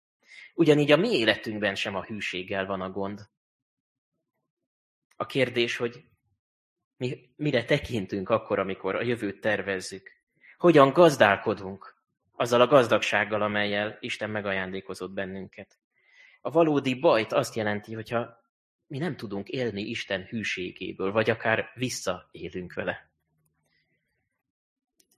Ugyanígy 0.53 0.91
a 0.91 0.97
mi 0.97 1.11
életünkben 1.17 1.75
sem 1.75 1.95
a 1.95 2.03
hűséggel 2.03 2.65
van 2.65 2.81
a 2.81 2.89
gond. 2.89 3.29
A 5.15 5.25
kérdés, 5.25 5.77
hogy 5.77 6.03
mi, 6.97 7.29
mire 7.35 7.65
tekintünk 7.65 8.29
akkor, 8.29 8.59
amikor 8.59 8.95
a 8.95 9.01
jövőt 9.01 9.41
tervezzük. 9.41 10.11
Hogyan 10.57 10.93
gazdálkodunk 10.93 11.98
azzal 12.39 12.61
a 12.61 12.67
gazdagsággal, 12.67 13.41
amelyel 13.41 13.97
Isten 13.99 14.29
megajándékozott 14.29 15.11
bennünket. 15.11 15.79
A 16.41 16.49
valódi 16.49 16.99
bajt 16.99 17.33
azt 17.33 17.55
jelenti, 17.55 17.93
hogyha 17.93 18.43
mi 18.87 18.97
nem 18.97 19.15
tudunk 19.15 19.47
élni 19.47 19.81
Isten 19.81 20.23
hűségéből, 20.23 21.11
vagy 21.11 21.29
akár 21.29 21.71
visszaélünk 21.75 22.73
vele. 22.73 23.11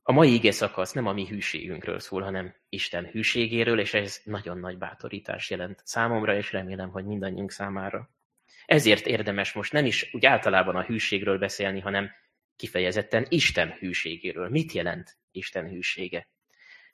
A 0.03 0.11
mai 0.11 0.33
ige 0.33 0.51
szakasz 0.51 0.91
nem 0.91 1.07
a 1.07 1.13
mi 1.13 1.27
hűségünkről 1.27 1.99
szól, 1.99 2.21
hanem 2.21 2.55
Isten 2.69 3.05
hűségéről, 3.05 3.79
és 3.79 3.93
ez 3.93 4.21
nagyon 4.23 4.59
nagy 4.59 4.77
bátorítás 4.77 5.49
jelent 5.49 5.81
számomra, 5.83 6.35
és 6.35 6.51
remélem, 6.51 6.89
hogy 6.89 7.05
mindannyiunk 7.05 7.51
számára. 7.51 8.09
Ezért 8.65 9.05
érdemes 9.05 9.53
most 9.53 9.71
nem 9.71 9.85
is 9.85 10.13
úgy 10.13 10.25
általában 10.25 10.75
a 10.75 10.83
hűségről 10.83 11.37
beszélni, 11.37 11.79
hanem 11.79 12.11
kifejezetten 12.55 13.25
Isten 13.29 13.71
hűségéről. 13.71 14.49
Mit 14.49 14.71
jelent 14.71 15.17
Isten 15.31 15.69
hűsége? 15.69 16.27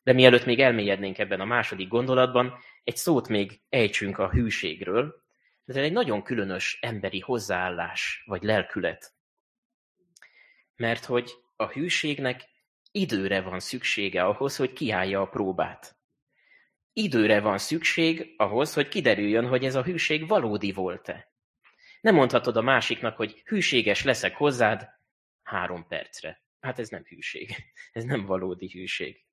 De 0.07 0.13
mielőtt 0.13 0.45
még 0.45 0.59
elmélyednénk 0.59 1.17
ebben 1.17 1.39
a 1.39 1.45
második 1.45 1.87
gondolatban, 1.87 2.57
egy 2.83 2.95
szót 2.95 3.27
még 3.27 3.61
ejtsünk 3.69 4.17
a 4.17 4.29
hűségről. 4.29 5.23
Ez 5.65 5.75
egy 5.75 5.91
nagyon 5.91 6.23
különös 6.23 6.77
emberi 6.81 7.19
hozzáállás 7.19 8.23
vagy 8.25 8.43
lelkület. 8.43 9.13
Mert 10.75 11.05
hogy 11.05 11.31
a 11.55 11.65
hűségnek 11.65 12.49
időre 12.91 13.41
van 13.41 13.59
szüksége 13.59 14.23
ahhoz, 14.23 14.55
hogy 14.55 14.73
kiállja 14.73 15.21
a 15.21 15.29
próbát. 15.29 15.95
Időre 16.93 17.39
van 17.39 17.57
szükség 17.57 18.33
ahhoz, 18.37 18.73
hogy 18.73 18.87
kiderüljön, 18.87 19.47
hogy 19.47 19.65
ez 19.65 19.75
a 19.75 19.83
hűség 19.83 20.27
valódi 20.27 20.71
volt-e. 20.71 21.31
Nem 22.01 22.15
mondhatod 22.15 22.57
a 22.57 22.61
másiknak, 22.61 23.15
hogy 23.15 23.41
hűséges 23.45 24.03
leszek 24.03 24.35
hozzád 24.35 24.89
három 25.43 25.87
percre. 25.87 26.41
Hát 26.59 26.79
ez 26.79 26.89
nem 26.89 27.03
hűség. 27.03 27.55
Ez 27.91 28.03
nem 28.03 28.25
valódi 28.25 28.69
hűség. 28.69 29.26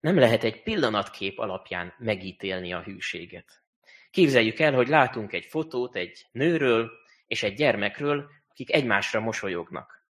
Nem 0.00 0.18
lehet 0.18 0.44
egy 0.44 0.62
pillanatkép 0.62 1.38
alapján 1.38 1.94
megítélni 1.98 2.72
a 2.72 2.82
hűséget. 2.82 3.62
Képzeljük 4.10 4.58
el, 4.58 4.72
hogy 4.72 4.88
látunk 4.88 5.32
egy 5.32 5.44
fotót 5.44 5.96
egy 5.96 6.26
nőről 6.32 6.90
és 7.26 7.42
egy 7.42 7.54
gyermekről, 7.54 8.30
akik 8.48 8.72
egymásra 8.72 9.20
mosolyognak. 9.20 10.04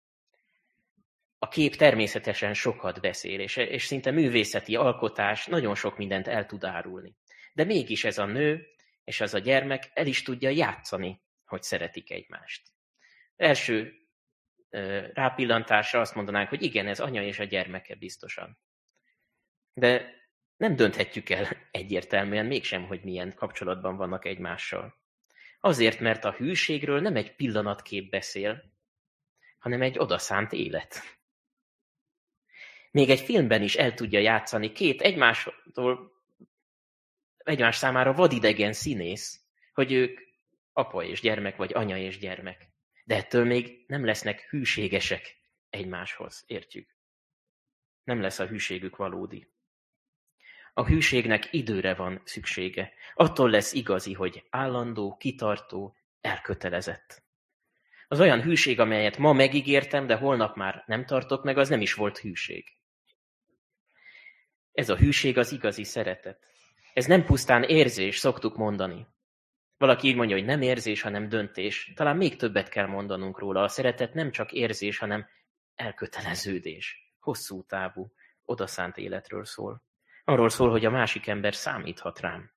A 1.39 1.49
kép 1.49 1.77
természetesen 1.77 2.55
sokat 2.55 3.01
beszél, 3.01 3.41
és, 3.41 3.57
és 3.57 3.85
szinte 3.85 4.11
művészeti 4.11 4.77
alkotás 4.77 5.47
nagyon 5.47 5.75
sok 5.75 5.97
mindent 5.97 6.29
el 6.29 6.47
tud 6.47 6.65
árulni. 6.65 7.17
De 7.53 7.65
mégis 7.65 8.05
ez 8.05 8.19
a 8.19 8.25
nő 8.25 8.67
és 9.05 9.21
az 9.21 9.35
a 9.35 9.39
gyermek 9.39 9.91
el 9.95 10.07
is 10.07 10.23
tudja 10.23 10.49
játszani 10.49 11.21
hogy 11.53 11.63
szeretik 11.63 12.11
egymást. 12.11 12.63
Első 13.37 13.93
rápillantásra 15.13 16.01
azt 16.01 16.15
mondanánk, 16.15 16.49
hogy 16.49 16.63
igen, 16.63 16.87
ez 16.87 17.01
anya 17.01 17.23
és 17.23 17.39
a 17.39 17.45
gyermeke 17.45 17.95
biztosan. 17.95 18.59
De 19.75 20.21
nem 20.57 20.77
dönthetjük 20.77 21.31
el 21.31 21.49
egyértelműen 21.71 22.47
mégsem, 22.47 22.87
hogy 22.87 23.03
milyen 23.03 23.35
kapcsolatban 23.35 23.97
vannak 23.97 24.25
egymással. 24.25 25.01
Azért, 25.61 26.01
mert 26.01 26.25
a 26.25 26.33
hűségről 26.33 27.01
nem 27.01 27.17
egy 27.17 27.35
pillanatkép 27.35 28.11
beszél, 28.11 28.73
hanem 29.59 29.83
egy 29.83 29.99
odaszánt 29.99 30.53
élet. 30.53 31.01
Még 32.91 33.11
egy 33.11 33.21
filmben 33.21 33.63
is 33.63 33.75
el 33.75 33.95
tudja 33.95 34.19
játszani 34.19 34.73
két 34.73 35.01
egymástól, 35.01 36.13
egymás 37.37 37.77
számára 37.77 38.13
vadidegen 38.13 38.73
színész, 38.73 39.41
hogy 39.73 39.93
ők 39.93 40.21
apa 40.73 41.05
és 41.05 41.21
gyermek, 41.21 41.57
vagy 41.57 41.75
anya 41.75 41.97
és 41.97 42.19
gyermek. 42.19 42.69
De 43.05 43.17
ettől 43.17 43.45
még 43.45 43.85
nem 43.87 44.05
lesznek 44.05 44.41
hűségesek 44.41 45.37
egymáshoz, 45.71 46.45
értjük? 46.47 46.97
Nem 48.05 48.21
lesz 48.21 48.39
a 48.39 48.47
hűségük 48.47 48.97
valódi. 48.97 49.53
A 50.73 50.87
hűségnek 50.87 51.53
időre 51.53 51.95
van 51.95 52.21
szüksége. 52.25 52.93
Attól 53.15 53.51
lesz 53.51 53.73
igazi, 53.73 54.13
hogy 54.13 54.45
állandó, 54.51 55.17
kitartó, 55.17 55.97
elkötelezett. 56.21 57.23
Az 58.09 58.21
olyan 58.21 58.43
hűség, 58.43 58.81
amelyet 58.81 59.19
ma 59.19 59.33
megígértem, 59.33 60.07
de 60.07 60.15
holnap 60.15 60.57
már 60.57 60.83
nem 60.87 61.07
tartok 61.07 61.45
meg, 61.45 61.59
az 61.59 61.69
nem 61.69 61.81
is 61.81 61.95
volt 61.95 62.19
hűség. 62.19 62.77
Ez 64.73 64.89
a 64.89 64.97
hűség 64.97 65.39
az 65.39 65.53
igazi 65.53 65.85
szeretet. 65.85 66.39
Ez 66.95 67.07
nem 67.07 67.25
pusztán 67.25 67.63
érzés, 67.63 68.19
szoktuk 68.19 68.57
mondani. 68.57 69.07
Valaki 69.77 70.09
így 70.09 70.17
mondja, 70.17 70.37
hogy 70.37 70.45
nem 70.45 70.63
érzés, 70.63 71.03
hanem 71.03 71.29
döntés. 71.29 71.93
Talán 71.95 72.17
még 72.17 72.37
többet 72.37 72.69
kell 72.69 72.87
mondanunk 72.87 73.39
róla. 73.39 73.63
A 73.63 73.69
szeretet 73.69 74.15
nem 74.15 74.31
csak 74.31 74.53
érzés, 74.53 74.99
hanem 74.99 75.27
elköteleződés. 75.75 77.15
Hosszú 77.21 77.63
távú, 77.63 78.13
odaszánt 78.45 78.97
életről 78.97 79.45
szól. 79.45 79.83
Arról 80.25 80.49
szól, 80.49 80.71
hogy 80.71 80.85
a 80.85 80.91
másik 80.91 81.27
ember 81.27 81.55
számíthat 81.55 82.21
rám. 82.21 82.51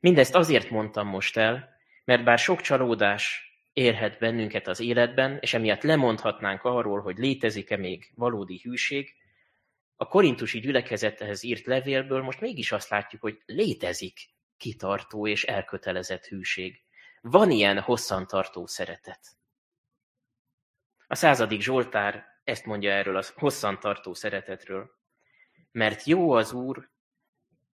Mindezt 0.00 0.34
azért 0.34 0.70
mondtam 0.70 1.06
most 1.06 1.36
el, 1.36 1.68
mert 2.04 2.24
bár 2.24 2.38
sok 2.38 2.60
csalódás 2.60 3.52
érhet 3.72 4.18
bennünket 4.18 4.66
az 4.66 4.80
életben, 4.80 5.38
és 5.40 5.54
emiatt 5.54 5.82
lemondhatnánk 5.82 6.62
arról, 6.62 7.00
hogy 7.00 7.18
létezik-e 7.18 7.76
még 7.76 8.12
valódi 8.14 8.60
hűség, 8.62 9.16
a 10.00 10.08
korintusi 10.08 10.60
gyülekezethez 10.60 11.42
írt 11.42 11.66
levélből 11.66 12.22
most 12.22 12.40
mégis 12.40 12.72
azt 12.72 12.88
látjuk, 12.88 13.22
hogy 13.22 13.42
létezik 13.46 14.18
kitartó 14.56 15.26
és 15.26 15.44
elkötelezett 15.44 16.24
hűség. 16.24 16.82
Van 17.20 17.50
ilyen 17.50 17.80
hosszantartó 17.80 18.66
szeretet. 18.66 19.20
A 21.06 21.14
századik 21.14 21.60
Zsoltár 21.60 22.24
ezt 22.44 22.64
mondja 22.64 22.90
erről 22.90 23.16
a 23.16 23.22
hosszantartó 23.34 24.14
szeretetről. 24.14 24.97
Mert 25.78 26.04
jó 26.04 26.30
az 26.30 26.52
Úr, 26.52 26.90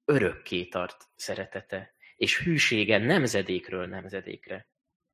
örökké 0.04 0.64
tart 0.64 1.08
szeretete, 1.14 1.94
és 2.16 2.42
hűsége 2.42 2.98
nemzedékről 2.98 3.86
nemzedékre. 3.86 4.68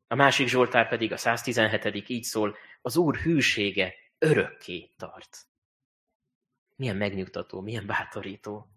A 0.06 0.14
másik 0.14 0.48
Zsoltár 0.48 0.88
pedig 0.88 1.12
a 1.12 1.16
117. 1.16 2.08
így 2.08 2.22
szól, 2.22 2.56
az 2.80 2.96
Úr 2.96 3.16
hűsége 3.16 3.94
örökké 4.18 4.90
tart. 4.96 5.38
Milyen 6.76 6.96
megnyugtató, 6.96 7.60
milyen 7.60 7.86
bátorító. 7.86 8.68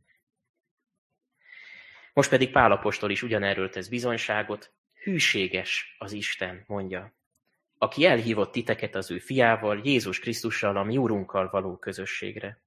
Most 2.13 2.29
pedig 2.29 2.51
Pálapostól 2.51 3.11
is 3.11 3.21
ugyanerről 3.21 3.69
tesz 3.69 3.87
bizonyságot, 3.87 4.73
hűséges 5.03 5.95
az 5.99 6.11
Isten, 6.11 6.63
mondja, 6.67 7.15
aki 7.77 8.05
elhívott 8.05 8.51
titeket 8.51 8.95
az 8.95 9.11
ő 9.11 9.19
fiával, 9.19 9.81
Jézus 9.83 10.19
Krisztussal, 10.19 10.77
a 10.77 10.83
mi 10.83 10.97
úrunkkal 10.97 11.49
való 11.49 11.77
közösségre. 11.77 12.65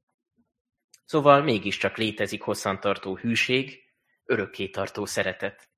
Szóval 1.11 1.43
mégiscsak 1.43 1.97
létezik 1.97 2.43
hosszantartó 2.43 3.17
hűség, 3.17 3.85
örökké 4.25 4.69
tartó 4.69 5.05
szeretet. 5.05 5.69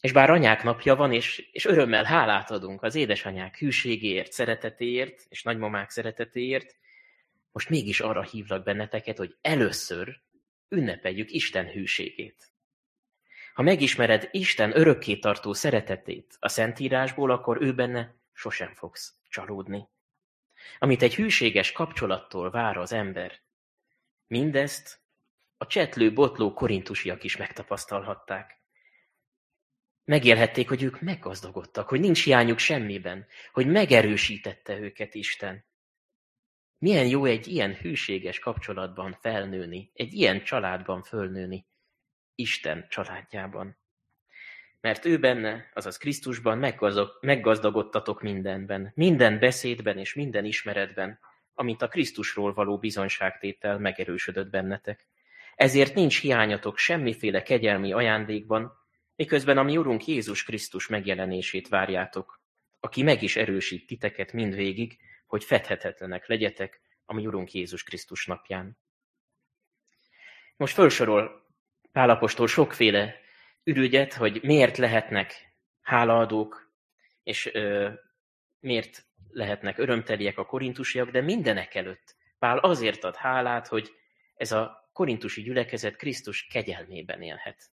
És 0.00 0.12
bár 0.12 0.30
anyák 0.30 0.62
napja 0.62 0.96
van, 0.96 1.12
és, 1.12 1.48
és 1.52 1.64
örömmel 1.64 2.04
hálát 2.04 2.50
adunk 2.50 2.82
az 2.82 2.94
édesanyák 2.94 3.58
hűségéért, 3.58 4.32
szeretetéért, 4.32 5.26
és 5.28 5.42
nagymamák 5.42 5.90
szeretetéért, 5.90 6.76
most 7.52 7.68
mégis 7.68 8.00
arra 8.00 8.22
hívlak 8.22 8.64
benneteket, 8.64 9.16
hogy 9.16 9.36
először 9.40 10.20
ünnepeljük 10.68 11.30
Isten 11.30 11.70
hűségét. 11.70 12.52
Ha 13.54 13.62
megismered 13.62 14.28
Isten 14.30 14.76
örökké 14.76 15.16
tartó 15.16 15.52
szeretetét 15.52 16.36
a 16.38 16.48
Szentírásból, 16.48 17.30
akkor 17.30 17.62
ő 17.62 17.74
benne 17.74 18.14
sosem 18.32 18.74
fogsz 18.74 19.14
csalódni. 19.28 19.88
Amit 20.78 21.02
egy 21.02 21.14
hűséges 21.14 21.72
kapcsolattól 21.72 22.50
vár 22.50 22.76
az 22.76 22.92
ember, 22.92 23.40
mindezt 24.32 25.00
a 25.56 25.66
csetlő, 25.66 26.12
botló 26.12 26.52
korintusiak 26.52 27.24
is 27.24 27.36
megtapasztalhatták. 27.36 28.60
Megélhették, 30.04 30.68
hogy 30.68 30.82
ők 30.82 31.00
meggazdagodtak, 31.00 31.88
hogy 31.88 32.00
nincs 32.00 32.24
hiányuk 32.24 32.58
semmiben, 32.58 33.26
hogy 33.52 33.66
megerősítette 33.66 34.78
őket 34.78 35.14
Isten. 35.14 35.64
Milyen 36.78 37.06
jó 37.06 37.24
egy 37.24 37.46
ilyen 37.46 37.74
hűséges 37.74 38.38
kapcsolatban 38.38 39.18
felnőni, 39.20 39.90
egy 39.94 40.12
ilyen 40.12 40.44
családban 40.44 41.02
fölnőni, 41.02 41.66
Isten 42.34 42.86
családjában. 42.88 43.78
Mert 44.80 45.04
ő 45.04 45.18
benne, 45.18 45.70
azaz 45.74 45.96
Krisztusban 45.96 46.58
meggazdagodtatok 47.20 48.22
mindenben, 48.22 48.92
minden 48.94 49.38
beszédben 49.38 49.98
és 49.98 50.14
minden 50.14 50.44
ismeretben, 50.44 51.20
amint 51.54 51.82
a 51.82 51.88
Krisztusról 51.88 52.52
való 52.52 52.78
bizonyságtétel 52.78 53.78
megerősödött 53.78 54.50
bennetek. 54.50 55.06
Ezért 55.54 55.94
nincs 55.94 56.20
hiányatok 56.20 56.78
semmiféle 56.78 57.42
kegyelmi 57.42 57.92
ajándékban, 57.92 58.72
miközben 59.16 59.58
a 59.58 59.62
mi 59.62 59.76
Urunk 59.76 60.06
Jézus 60.06 60.44
Krisztus 60.44 60.86
megjelenését 60.86 61.68
várjátok, 61.68 62.40
aki 62.80 63.02
meg 63.02 63.22
is 63.22 63.36
erősít 63.36 63.86
titeket 63.86 64.32
mindvégig, 64.32 64.98
hogy 65.26 65.44
fedhetetlenek 65.44 66.26
legyetek 66.26 66.80
a 67.04 67.14
mi 67.14 67.26
Urunk 67.26 67.52
Jézus 67.52 67.82
Krisztus 67.82 68.26
napján. 68.26 68.78
Most 70.56 70.74
felsorol 70.74 71.46
Pálapostól 71.92 72.46
sokféle 72.46 73.20
ürügyet, 73.64 74.14
hogy 74.14 74.42
miért 74.42 74.76
lehetnek 74.76 75.54
hálaadók, 75.82 76.72
és 77.22 77.54
ö, 77.54 77.90
miért 78.60 79.04
lehetnek 79.32 79.78
örömteliek 79.78 80.38
a 80.38 80.46
korintusiak, 80.46 81.10
de 81.10 81.20
mindenek 81.20 81.74
előtt 81.74 82.16
Pál 82.42 82.58
azért 82.58 83.04
ad 83.04 83.16
hálát, 83.16 83.66
hogy 83.66 83.94
ez 84.34 84.52
a 84.52 84.90
korintusi 84.92 85.42
gyülekezet 85.42 85.96
Krisztus 85.96 86.46
kegyelmében 86.46 87.22
élhet. 87.22 87.70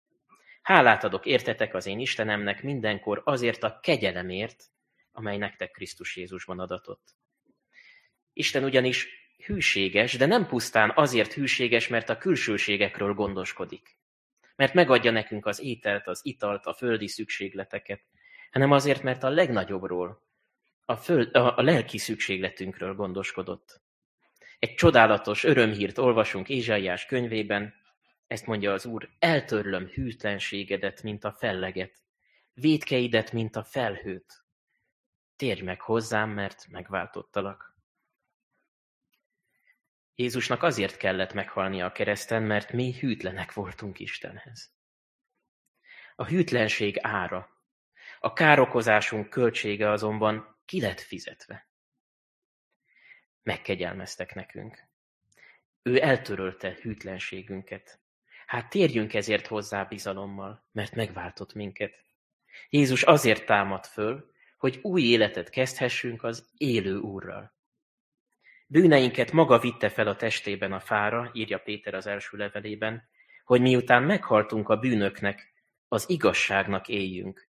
Hálát 0.63 1.05
adok 1.05 1.27
értetek 1.27 1.75
az 1.75 1.87
én 1.87 1.99
Istenemnek 1.99 2.63
mindenkor 2.63 3.23
azért 3.25 3.63
a 3.63 3.79
kegyelemért, 3.83 4.65
amely 5.13 5.37
nektek 5.37 5.71
Krisztus 5.71 6.17
Jézusban 6.17 6.61
adatott. 6.61 7.15
Isten 8.33 8.65
ugyanis 8.65 9.09
hűséges, 9.45 10.17
de 10.17 10.27
nem 10.27 10.47
pusztán 10.47 10.93
azért 10.95 11.33
hűséges, 11.33 11.89
mert 11.89 12.09
a 12.09 12.19
külsőségekről 12.19 13.15
gondoskodik. 13.15 13.99
Mert 14.57 14.75
megadja 14.75 15.11
nekünk 15.11 15.47
az 15.47 15.61
ételt, 15.61 16.07
az 16.07 16.21
italt, 16.23 16.67
a 16.67 16.75
földi 16.75 17.09
szükségleteket, 17.09 18.03
hanem 18.51 18.71
azért, 18.71 19.03
mert 19.03 19.23
a 19.23 19.29
legnagyobbról, 19.29 20.26
a, 20.87 20.97
föld, 20.97 21.35
a, 21.35 21.57
a 21.59 21.63
lelki 21.63 21.99
szükségletünkről 21.99 22.95
gondoskodott. 22.95 23.81
Egy 24.59 24.75
csodálatos 24.75 25.45
örömhírt 25.45 25.99
olvasunk 25.99 26.49
Ézsaiás 26.49 27.07
könyvében, 27.07 27.75
ezt 28.27 28.47
mondja 28.47 28.73
az 28.73 28.87
Úr, 28.87 29.09
eltörlöm 29.19 29.87
hűtlenségedet, 29.87 31.03
mint 31.03 31.25
a 31.25 31.33
felleget, 31.33 32.03
védkeidet, 32.53 33.33
mint 33.33 33.57
a 33.57 33.65
felhőt. 33.65 34.45
Térj 35.37 35.63
meg 35.63 35.81
hozzám, 35.81 36.31
mert 36.31 36.67
megváltottalak. 36.71 37.77
Jézusnak 40.15 40.63
azért 40.63 40.97
kellett 40.97 41.33
meghalnia 41.33 41.87
a 41.87 41.93
kereszten, 41.93 42.43
mert 42.43 42.73
mi 42.73 42.93
hűtlenek 42.93 43.53
voltunk 43.53 43.99
Istenhez. 43.99 44.75
A 46.15 46.25
hűtlenség 46.25 46.99
ára, 47.01 47.51
a 48.21 48.33
károkozásunk 48.33 49.29
költsége 49.29 49.91
azonban 49.91 50.56
ki 50.67 50.81
lett 50.81 51.01
fizetve. 51.01 51.69
Megkegyelmeztek 53.43 54.35
nekünk. 54.35 54.89
Ő 55.83 56.03
eltörölte 56.03 56.77
hűtlenségünket. 56.81 58.01
Hát 58.47 58.71
térjünk 58.71 59.15
ezért 59.15 59.47
hozzá 59.47 59.85
bizalommal, 59.85 60.65
mert 60.73 60.95
megváltott 60.95 61.55
minket. 61.55 61.95
Jézus 62.69 63.03
azért 63.03 63.47
támad 63.47 63.85
föl, 63.85 64.33
hogy 64.59 64.79
új 64.83 65.03
életet 65.03 65.51
kezdhessünk 65.51 66.23
az 66.23 66.49
élő 66.57 66.99
Úrral. 66.99 67.55
Bűneinket 68.67 69.33
maga 69.33 69.59
vitte 69.59 69.89
fel 69.89 70.07
a 70.07 70.17
testében 70.17 70.73
a 70.73 70.81
fára, 70.81 71.31
írja 71.33 71.59
Péter 71.59 71.95
az 71.95 72.07
első 72.07 72.37
levelében, 72.37 73.09
hogy 73.45 73.61
miután 73.61 74.03
meghaltunk 74.03 74.69
a 74.69 74.77
bűnöknek, 74.77 75.53
az 75.89 76.11
igazságnak 76.11 76.89
éljünk. 76.89 77.49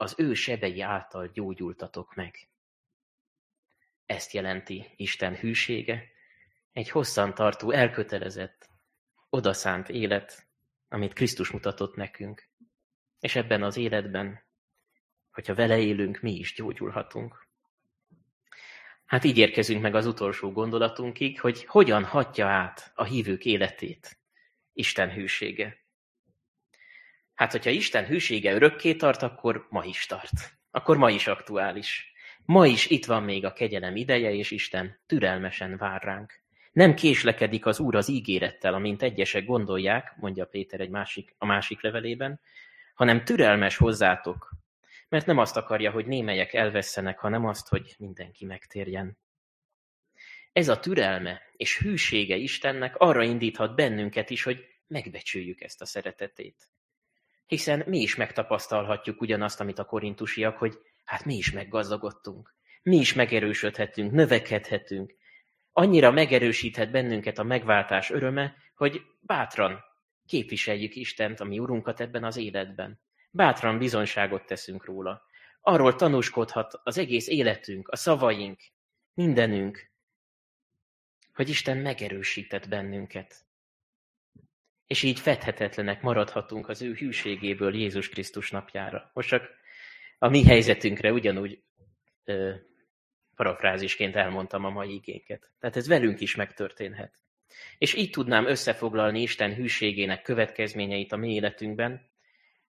Az 0.00 0.14
ő 0.16 0.34
sebei 0.34 0.80
által 0.80 1.26
gyógyultatok 1.26 2.14
meg. 2.14 2.48
Ezt 4.06 4.32
jelenti 4.32 4.94
Isten 4.96 5.36
hűsége, 5.36 6.08
egy 6.72 6.90
hosszan 6.90 7.34
tartó, 7.34 7.70
elkötelezett, 7.70 8.68
odaszánt 9.30 9.88
élet, 9.88 10.46
amit 10.88 11.12
Krisztus 11.12 11.50
mutatott 11.50 11.96
nekünk. 11.96 12.48
És 13.18 13.36
ebben 13.36 13.62
az 13.62 13.76
életben, 13.76 14.42
hogyha 15.30 15.54
vele 15.54 15.78
élünk, 15.78 16.20
mi 16.20 16.32
is 16.32 16.54
gyógyulhatunk. 16.54 17.46
Hát 19.04 19.24
így 19.24 19.38
érkezünk 19.38 19.82
meg 19.82 19.94
az 19.94 20.06
utolsó 20.06 20.52
gondolatunkig, 20.52 21.40
hogy 21.40 21.64
hogyan 21.64 22.04
hatja 22.04 22.46
át 22.46 22.92
a 22.94 23.04
hívők 23.04 23.44
életét 23.44 24.18
Isten 24.72 25.10
hűsége. 25.10 25.78
Hát, 27.40 27.52
hogyha 27.52 27.70
Isten 27.70 28.06
hűsége 28.06 28.52
örökké 28.52 28.94
tart, 28.94 29.22
akkor 29.22 29.66
ma 29.70 29.84
is 29.84 30.06
tart. 30.06 30.58
Akkor 30.70 30.96
ma 30.96 31.10
is 31.10 31.26
aktuális. 31.26 32.12
Ma 32.44 32.66
is 32.66 32.86
itt 32.86 33.04
van 33.04 33.22
még 33.22 33.44
a 33.44 33.52
kegyelem 33.52 33.96
ideje, 33.96 34.32
és 34.32 34.50
Isten 34.50 35.00
türelmesen 35.06 35.76
vár 35.76 36.02
ránk. 36.02 36.40
Nem 36.72 36.94
késlekedik 36.94 37.66
az 37.66 37.78
Úr 37.78 37.96
az 37.96 38.08
ígérettel, 38.08 38.74
amint 38.74 39.02
egyesek 39.02 39.44
gondolják, 39.44 40.14
mondja 40.16 40.46
Péter 40.46 40.80
egy 40.80 40.90
másik, 40.90 41.34
a 41.38 41.46
másik 41.46 41.82
levelében, 41.82 42.40
hanem 42.94 43.24
türelmes 43.24 43.76
hozzátok, 43.76 44.50
mert 45.08 45.26
nem 45.26 45.38
azt 45.38 45.56
akarja, 45.56 45.90
hogy 45.90 46.06
némelyek 46.06 46.54
elvesszenek, 46.54 47.18
hanem 47.18 47.46
azt, 47.46 47.68
hogy 47.68 47.94
mindenki 47.98 48.44
megtérjen. 48.44 49.18
Ez 50.52 50.68
a 50.68 50.80
türelme 50.80 51.42
és 51.52 51.78
hűsége 51.78 52.36
Istennek 52.36 52.96
arra 52.96 53.22
indíthat 53.22 53.74
bennünket 53.74 54.30
is, 54.30 54.42
hogy 54.42 54.64
megbecsüljük 54.86 55.60
ezt 55.60 55.80
a 55.80 55.86
szeretetét. 55.86 56.70
Hiszen 57.50 57.82
mi 57.86 57.98
is 57.98 58.16
megtapasztalhatjuk 58.16 59.20
ugyanazt, 59.20 59.60
amit 59.60 59.78
a 59.78 59.84
korintusiak, 59.84 60.58
hogy 60.58 60.78
hát 61.04 61.24
mi 61.24 61.34
is 61.34 61.52
meggazdagodtunk, 61.52 62.54
mi 62.82 62.96
is 62.96 63.12
megerősödhetünk, 63.12 64.12
növekedhetünk. 64.12 65.14
Annyira 65.72 66.10
megerősíthet 66.10 66.90
bennünket 66.90 67.38
a 67.38 67.42
megváltás 67.42 68.10
öröme, 68.10 68.54
hogy 68.74 69.00
bátran 69.20 69.84
képviseljük 70.26 70.96
Istent, 70.96 71.40
a 71.40 71.44
mi 71.44 71.58
Urunkat 71.58 72.00
ebben 72.00 72.24
az 72.24 72.36
életben. 72.36 73.00
Bátran 73.30 73.78
bizonyságot 73.78 74.46
teszünk 74.46 74.84
róla. 74.84 75.22
Arról 75.60 75.94
tanúskodhat 75.94 76.80
az 76.82 76.98
egész 76.98 77.28
életünk, 77.28 77.88
a 77.88 77.96
szavaink, 77.96 78.60
mindenünk, 79.14 79.90
hogy 81.34 81.48
Isten 81.48 81.76
megerősített 81.76 82.68
bennünket. 82.68 83.44
És 84.90 85.02
így 85.02 85.20
fedhetetlenek 85.20 86.02
maradhatunk 86.02 86.68
az 86.68 86.82
ő 86.82 86.92
hűségéből 86.92 87.74
Jézus 87.74 88.08
Krisztus 88.08 88.50
napjára. 88.50 89.10
Most 89.14 89.28
csak 89.28 89.50
a 90.18 90.28
mi 90.28 90.44
helyzetünkre 90.44 91.12
ugyanúgy 91.12 91.62
ö, 92.24 92.54
parafrázisként 93.34 94.16
elmondtam 94.16 94.64
a 94.64 94.70
mai 94.70 94.94
igéket. 94.94 95.50
Tehát 95.58 95.76
ez 95.76 95.88
velünk 95.88 96.20
is 96.20 96.34
megtörténhet. 96.34 97.14
És 97.78 97.94
így 97.94 98.10
tudnám 98.10 98.46
összefoglalni 98.46 99.20
Isten 99.20 99.54
hűségének 99.54 100.22
következményeit 100.22 101.12
a 101.12 101.16
mi 101.16 101.34
életünkben, 101.34 102.10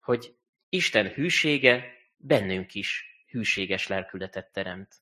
hogy 0.02 0.36
Isten 0.70 1.08
hűsége 1.08 1.94
bennünk 2.18 2.74
is 2.74 3.06
hűséges 3.28 3.88
lelkületet 3.88 4.52
teremt. 4.52 4.96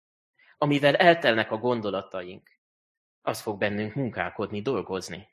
Amivel 0.57 0.95
eltelnek 0.95 1.51
a 1.51 1.57
gondolataink, 1.57 2.49
az 3.21 3.41
fog 3.41 3.59
bennünk 3.59 3.93
munkálkodni, 3.93 4.61
dolgozni. 4.61 5.27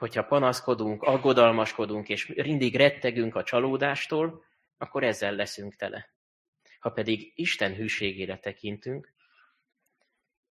Hogyha 0.00 0.24
panaszkodunk, 0.24 1.02
aggodalmaskodunk, 1.02 2.08
és 2.08 2.26
mindig 2.26 2.76
rettegünk 2.76 3.34
a 3.34 3.42
csalódástól, 3.42 4.44
akkor 4.78 5.04
ezzel 5.04 5.34
leszünk 5.34 5.74
tele. 5.74 6.12
Ha 6.78 6.90
pedig 6.90 7.32
Isten 7.34 7.74
hűségére 7.74 8.38
tekintünk, 8.38 9.12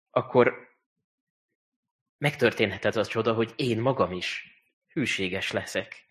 akkor 0.09 0.53
megtörténhet 2.17 2.85
ez 2.85 2.97
a 2.97 3.05
csoda, 3.05 3.33
hogy 3.33 3.53
én 3.55 3.81
magam 3.81 4.11
is 4.11 4.45
hűséges 4.87 5.51
leszek. 5.51 6.05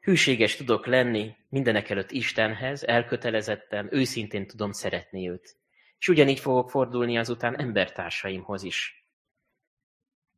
Hűséges 0.00 0.56
tudok 0.56 0.86
lenni 0.86 1.36
mindenek 1.48 1.90
előtt 1.90 2.10
Istenhez, 2.10 2.84
elkötelezetten, 2.84 3.88
őszintén 3.94 4.46
tudom 4.46 4.72
szeretni 4.72 5.28
őt. 5.28 5.56
És 5.98 6.08
ugyanígy 6.08 6.40
fogok 6.40 6.70
fordulni 6.70 7.18
azután 7.18 7.58
embertársaimhoz 7.58 8.62
is. 8.62 9.06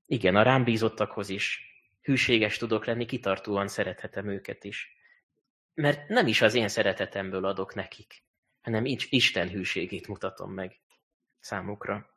Igen, 0.07 0.37
a 0.37 0.43
rám 0.43 0.65
bízottakhoz 0.65 1.29
is. 1.29 1.72
Hűséges 2.03 2.57
tudok 2.57 2.85
lenni, 2.85 3.05
kitartóan 3.05 3.69
szerethetem 3.69 4.29
őket 4.29 4.65
is. 4.65 4.97
Mert 5.75 6.09
nem 6.09 6.27
is 6.27 6.43
az 6.43 6.55
én 6.55 6.69
szeretetemből 6.69 7.45
adok 7.45 7.75
nekik, 7.75 8.25
hanem 8.61 8.85
Isten 9.09 9.49
hűségét 9.49 10.09
mutatom 10.09 10.53
meg 10.53 10.81
számukra. 11.41 12.11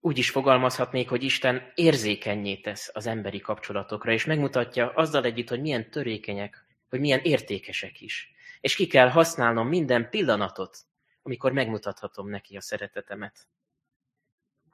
Úgy 0.00 0.18
is 0.18 0.30
fogalmazhatnék, 0.30 1.08
hogy 1.08 1.22
Isten 1.22 1.72
érzékenyé 1.74 2.56
tesz 2.56 2.90
az 2.92 3.06
emberi 3.06 3.40
kapcsolatokra, 3.40 4.12
és 4.12 4.24
megmutatja 4.24 4.90
azzal 4.90 5.24
együtt, 5.24 5.48
hogy 5.48 5.60
milyen 5.60 5.90
törékenyek, 5.90 6.64
hogy 6.88 7.00
milyen 7.00 7.20
értékesek 7.20 8.00
is. 8.00 8.32
És 8.60 8.74
ki 8.74 8.86
kell 8.86 9.08
használnom 9.08 9.68
minden 9.68 10.08
pillanatot, 10.08 10.78
amikor 11.22 11.52
megmutathatom 11.52 12.28
neki 12.28 12.56
a 12.56 12.60
szeretetemet. 12.60 13.48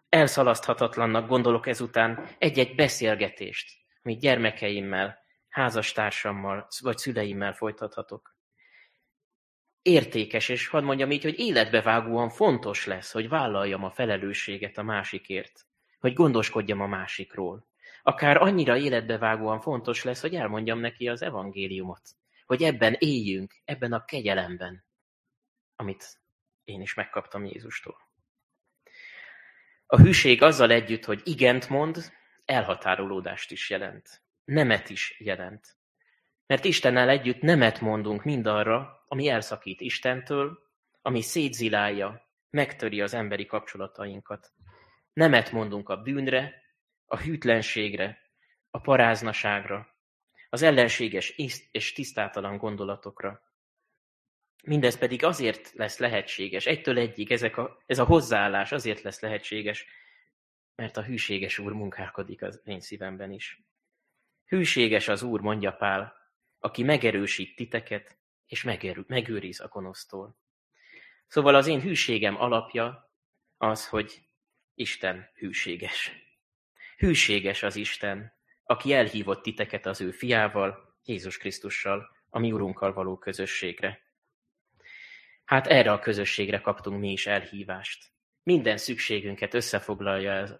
Elszalaszthatatlannak 0.08 1.28
gondolok 1.28 1.66
ezután 1.66 2.28
egy-egy 2.38 2.74
beszélgetést, 2.74 3.72
amit 4.02 4.20
gyermekeimmel, 4.20 5.18
házastársammal 5.48 6.66
vagy 6.80 6.98
szüleimmel 6.98 7.52
folytathatok 7.52 8.36
értékes, 9.86 10.48
és 10.48 10.68
hadd 10.68 10.84
mondjam 10.84 11.10
így, 11.10 11.22
hogy 11.22 11.38
életbevágóan 11.38 12.28
fontos 12.28 12.86
lesz, 12.86 13.12
hogy 13.12 13.28
vállaljam 13.28 13.84
a 13.84 13.90
felelősséget 13.90 14.78
a 14.78 14.82
másikért, 14.82 15.66
hogy 15.98 16.12
gondoskodjam 16.12 16.80
a 16.80 16.86
másikról. 16.86 17.66
Akár 18.02 18.36
annyira 18.36 18.76
életbevágóan 18.76 19.60
fontos 19.60 20.04
lesz, 20.04 20.20
hogy 20.20 20.34
elmondjam 20.34 20.78
neki 20.78 21.08
az 21.08 21.22
evangéliumot, 21.22 22.02
hogy 22.46 22.62
ebben 22.62 22.96
éljünk, 22.98 23.54
ebben 23.64 23.92
a 23.92 24.04
kegyelemben, 24.04 24.84
amit 25.76 26.20
én 26.64 26.80
is 26.80 26.94
megkaptam 26.94 27.44
Jézustól. 27.44 28.05
A 29.86 30.00
hűség 30.00 30.42
azzal 30.42 30.70
együtt, 30.70 31.04
hogy 31.04 31.20
igent 31.24 31.68
mond, 31.68 32.12
elhatárolódást 32.44 33.50
is 33.50 33.70
jelent. 33.70 34.22
Nemet 34.44 34.90
is 34.90 35.20
jelent. 35.20 35.76
Mert 36.46 36.64
Istennel 36.64 37.08
együtt 37.08 37.40
nemet 37.40 37.80
mondunk 37.80 38.24
mindarra, 38.24 39.04
ami 39.08 39.28
elszakít 39.28 39.80
Istentől, 39.80 40.58
ami 41.02 41.20
szétzilálja, 41.20 42.28
megtöri 42.50 43.00
az 43.00 43.14
emberi 43.14 43.46
kapcsolatainkat. 43.46 44.52
Nemet 45.12 45.52
mondunk 45.52 45.88
a 45.88 45.96
bűnre, 45.96 46.62
a 47.06 47.16
hűtlenségre, 47.16 48.18
a 48.70 48.80
paráznaságra, 48.80 49.88
az 50.50 50.62
ellenséges 50.62 51.28
és 51.70 51.92
tisztátalan 51.92 52.56
gondolatokra. 52.56 53.42
Mindez 54.62 54.98
pedig 54.98 55.24
azért 55.24 55.72
lesz 55.72 55.98
lehetséges, 55.98 56.66
egytől 56.66 56.98
egyig 56.98 57.32
ezek 57.32 57.56
a, 57.56 57.82
ez 57.86 57.98
a 57.98 58.04
hozzáállás 58.04 58.72
azért 58.72 59.02
lesz 59.02 59.20
lehetséges, 59.20 59.86
mert 60.74 60.96
a 60.96 61.02
hűséges 61.02 61.58
Úr 61.58 61.72
munkálkodik 61.72 62.42
az 62.42 62.60
én 62.64 62.80
szívemben 62.80 63.32
is. 63.32 63.62
Hűséges 64.44 65.08
az 65.08 65.22
Úr, 65.22 65.40
mondja 65.40 65.72
Pál, 65.72 66.16
aki 66.58 66.82
megerősít 66.82 67.56
titeket, 67.56 68.18
és 68.46 68.62
megerő, 68.62 69.04
megőriz 69.06 69.60
a 69.60 69.68
gonosztól. 69.68 70.36
Szóval 71.26 71.54
az 71.54 71.66
én 71.66 71.80
hűségem 71.80 72.40
alapja 72.40 73.10
az, 73.56 73.88
hogy 73.88 74.22
Isten 74.74 75.30
hűséges. 75.34 76.12
Hűséges 76.96 77.62
az 77.62 77.76
Isten, 77.76 78.32
aki 78.64 78.92
elhívott 78.92 79.42
titeket 79.42 79.86
az 79.86 80.00
ő 80.00 80.10
fiával, 80.10 80.98
Jézus 81.04 81.38
Krisztussal, 81.38 82.10
a 82.30 82.38
mi 82.38 82.52
Urunkkal 82.52 82.92
való 82.92 83.18
közösségre. 83.18 84.05
Hát 85.46 85.66
erre 85.66 85.92
a 85.92 85.98
közösségre 85.98 86.60
kaptunk 86.60 87.00
mi 87.00 87.12
is 87.12 87.26
elhívást. 87.26 88.04
Minden 88.42 88.76
szükségünket 88.76 89.54
összefoglalja 89.54 90.32
ez, 90.32 90.54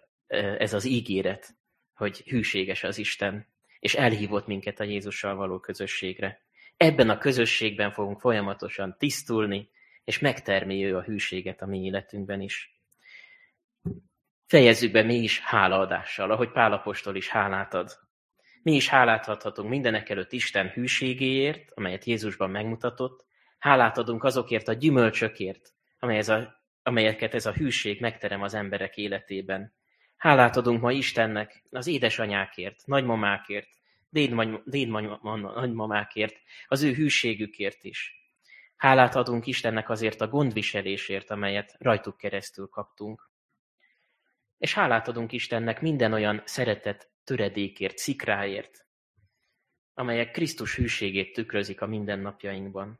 ez 0.57 0.73
az 0.73 0.85
ígéret, 0.85 1.55
hogy 1.93 2.17
hűséges 2.17 2.83
az 2.83 2.97
Isten, 2.97 3.47
és 3.79 3.95
elhívott 3.95 4.47
minket 4.47 4.79
a 4.79 4.83
Jézussal 4.83 5.35
való 5.35 5.59
közösségre. 5.59 6.41
Ebben 6.77 7.09
a 7.09 7.17
közösségben 7.17 7.91
fogunk 7.91 8.19
folyamatosan 8.19 8.95
tisztulni, 8.97 9.69
és 10.03 10.19
megtermi 10.19 10.85
ő 10.85 10.97
a 10.97 11.03
hűséget 11.03 11.61
a 11.61 11.65
mi 11.65 11.83
életünkben 11.83 12.41
is. 12.41 12.81
Fejezzük 14.45 14.91
be 14.91 15.03
mi 15.03 15.15
is 15.15 15.39
hálaadással, 15.39 16.31
ahogy 16.31 16.51
Pálapostól 16.51 17.15
is 17.15 17.29
hálát 17.29 17.73
ad. 17.73 17.99
Mi 18.63 18.75
is 18.75 18.87
hálát 18.87 19.27
adhatunk 19.27 19.69
mindenek 19.69 20.09
előtt 20.09 20.31
Isten 20.31 20.69
hűségéért, 20.69 21.71
amelyet 21.73 22.05
Jézusban 22.05 22.49
megmutatott, 22.49 23.26
hálát 23.57 23.97
adunk 23.97 24.23
azokért 24.23 24.67
a 24.67 24.73
gyümölcsökért, 24.73 25.73
amely 25.99 26.17
ez 26.17 26.29
a, 26.29 26.63
amelyeket 26.83 27.33
ez 27.33 27.45
a 27.45 27.53
hűség 27.53 28.01
megterem 28.01 28.41
az 28.41 28.53
emberek 28.53 28.97
életében. 28.97 29.75
Hálát 30.17 30.55
adunk 30.55 30.81
ma 30.81 30.91
Istennek 30.91 31.63
az 31.69 31.87
édesanyákért, 31.87 32.81
nagymamákért, 32.85 33.69
dédmamákért, 34.65 36.35
az 36.67 36.83
ő 36.83 36.93
hűségükért 36.93 37.83
is. 37.83 38.15
Hálát 38.75 39.15
adunk 39.15 39.45
Istennek 39.45 39.89
azért 39.89 40.21
a 40.21 40.27
gondviselésért, 40.27 41.29
amelyet 41.29 41.75
rajtuk 41.79 42.17
keresztül 42.17 42.67
kaptunk. 42.67 43.29
És 44.57 44.73
hálát 44.73 45.07
adunk 45.07 45.31
Istennek 45.31 45.81
minden 45.81 46.13
olyan 46.13 46.41
szeretet 46.45 47.09
töredékért, 47.23 47.97
szikráért, 47.97 48.85
amelyek 49.93 50.31
Krisztus 50.31 50.75
hűségét 50.75 51.33
tükrözik 51.33 51.81
a 51.81 51.87
mindennapjainkban. 51.87 52.99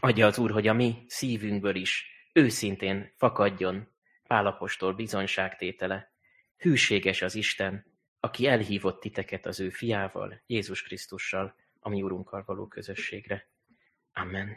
Adja 0.00 0.26
az 0.26 0.38
Úr, 0.38 0.50
hogy 0.50 0.66
a 0.66 0.72
mi 0.72 1.04
szívünkből 1.06 1.74
is 1.74 2.06
őszintén 2.32 3.12
fakadjon 3.16 3.88
Pálapostól 4.26 4.94
bizonyságtétele. 4.94 6.12
Hűséges 6.56 7.22
az 7.22 7.34
Isten, 7.34 7.84
aki 8.20 8.46
elhívott 8.46 9.00
titeket 9.00 9.46
az 9.46 9.60
ő 9.60 9.70
fiával, 9.70 10.42
Jézus 10.46 10.82
Krisztussal, 10.82 11.54
a 11.80 11.88
mi 11.88 12.02
Urunkkal 12.02 12.42
való 12.46 12.66
közösségre. 12.66 13.48
Amen. 14.12 14.56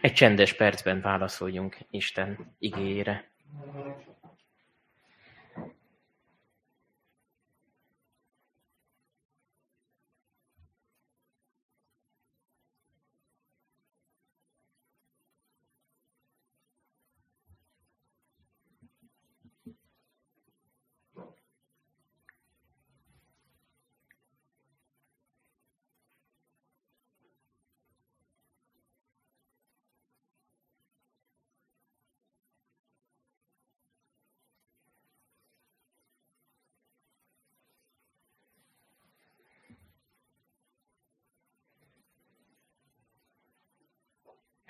Egy 0.00 0.12
csendes 0.12 0.52
percben 0.52 1.00
válaszoljunk 1.00 1.76
Isten 1.90 2.56
igéjére. 2.58 3.30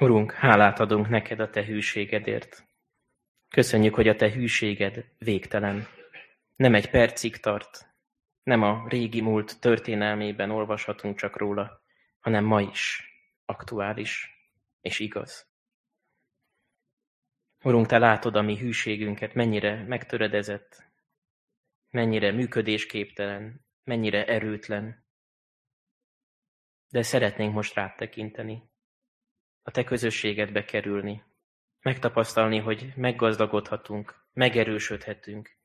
Urunk, 0.01 0.33
hálát 0.33 0.81
adunk 0.81 1.09
neked 1.09 1.41
a 1.41 1.51
te 1.51 1.65
hűségedért. 1.65 2.67
Köszönjük, 3.49 3.95
hogy 3.95 4.09
a 4.09 4.17
te 4.17 4.33
hűséged 4.33 5.05
végtelen. 5.19 5.87
Nem 6.57 6.75
egy 6.75 6.91
percig 6.91 7.37
tart, 7.37 7.95
nem 8.43 8.63
a 8.63 8.89
régi 8.89 9.21
múlt 9.21 9.61
történelmében 9.61 10.51
olvashatunk 10.51 11.19
csak 11.19 11.37
róla, 11.37 11.83
hanem 12.21 12.45
ma 12.45 12.61
is 12.61 13.13
aktuális 13.45 14.31
és 14.81 14.99
igaz. 14.99 15.47
Urunk, 17.65 17.87
te 17.87 17.99
látod 17.99 18.37
a 18.37 18.43
mi 18.43 18.59
hűségünket, 18.59 19.35
mennyire 19.35 19.85
megtöredezett, 19.85 20.85
mennyire 21.91 22.33
működésképtelen, 22.33 23.65
mennyire 23.85 24.27
erőtlen. 24.27 25.05
De 26.89 27.03
szeretnénk 27.03 27.55
most 27.55 27.75
rád 27.75 27.97
tekinteni 27.97 28.68
a 29.63 29.71
te 29.71 29.85
közösségedbe 29.85 30.65
kerülni, 30.65 31.23
megtapasztalni, 31.81 32.59
hogy 32.59 32.93
meggazdagodhatunk, 32.97 34.27
megerősödhetünk, 34.33 35.57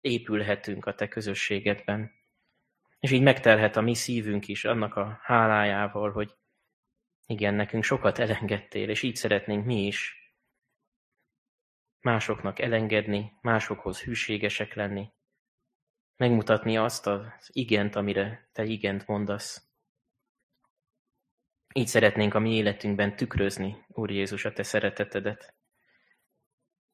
épülhetünk 0.00 0.86
a 0.86 0.94
te 0.94 1.08
közösségedben. 1.08 2.12
És 3.00 3.10
így 3.10 3.22
megtelhet 3.22 3.76
a 3.76 3.80
mi 3.80 3.94
szívünk 3.94 4.48
is 4.48 4.64
annak 4.64 4.96
a 4.96 5.18
hálájával, 5.22 6.12
hogy 6.12 6.34
igen, 7.26 7.54
nekünk 7.54 7.84
sokat 7.84 8.18
elengedtél, 8.18 8.88
és 8.88 9.02
így 9.02 9.16
szeretnénk 9.16 9.64
mi 9.64 9.86
is 9.86 10.22
másoknak 12.00 12.58
elengedni, 12.58 13.32
másokhoz 13.40 14.02
hűségesek 14.02 14.74
lenni, 14.74 15.12
megmutatni 16.16 16.76
azt 16.76 17.06
az 17.06 17.50
igent, 17.52 17.96
amire 17.96 18.48
te 18.52 18.64
igent 18.64 19.06
mondasz. 19.06 19.71
Így 21.72 21.86
szeretnénk 21.86 22.34
a 22.34 22.38
mi 22.38 22.54
életünkben 22.54 23.16
tükrözni, 23.16 23.84
Úr 23.88 24.10
Jézus, 24.10 24.44
a 24.44 24.52
te 24.52 24.62
szeretetedet. 24.62 25.54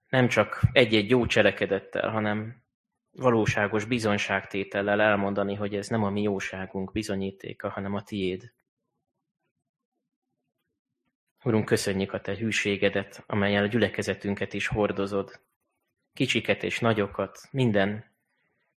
Nem 0.09 0.29
csak 0.29 0.61
egy-egy 0.73 1.11
jó 1.11 1.27
cselekedettel, 1.27 2.11
hanem 2.11 2.63
valóságos 3.11 3.85
bizonyságtétellel 3.85 5.01
elmondani, 5.01 5.55
hogy 5.55 5.75
ez 5.75 5.89
nem 5.89 6.05
a 6.05 6.11
mi 6.11 6.23
jóságunk 6.23 6.93
bizonyítéka, 6.93 7.69
hanem 7.69 7.95
a 7.95 8.03
tiéd. 8.03 8.53
Urunk, 11.45 11.65
köszönjük 11.65 12.13
a 12.13 12.21
Te 12.21 12.37
hűségedet, 12.37 13.25
amelyen 13.27 13.63
a 13.63 13.67
gyülekezetünket 13.67 14.53
is 14.53 14.67
hordozod. 14.67 15.41
Kicsiket 16.13 16.63
és 16.63 16.79
nagyokat, 16.79 17.49
minden 17.51 18.05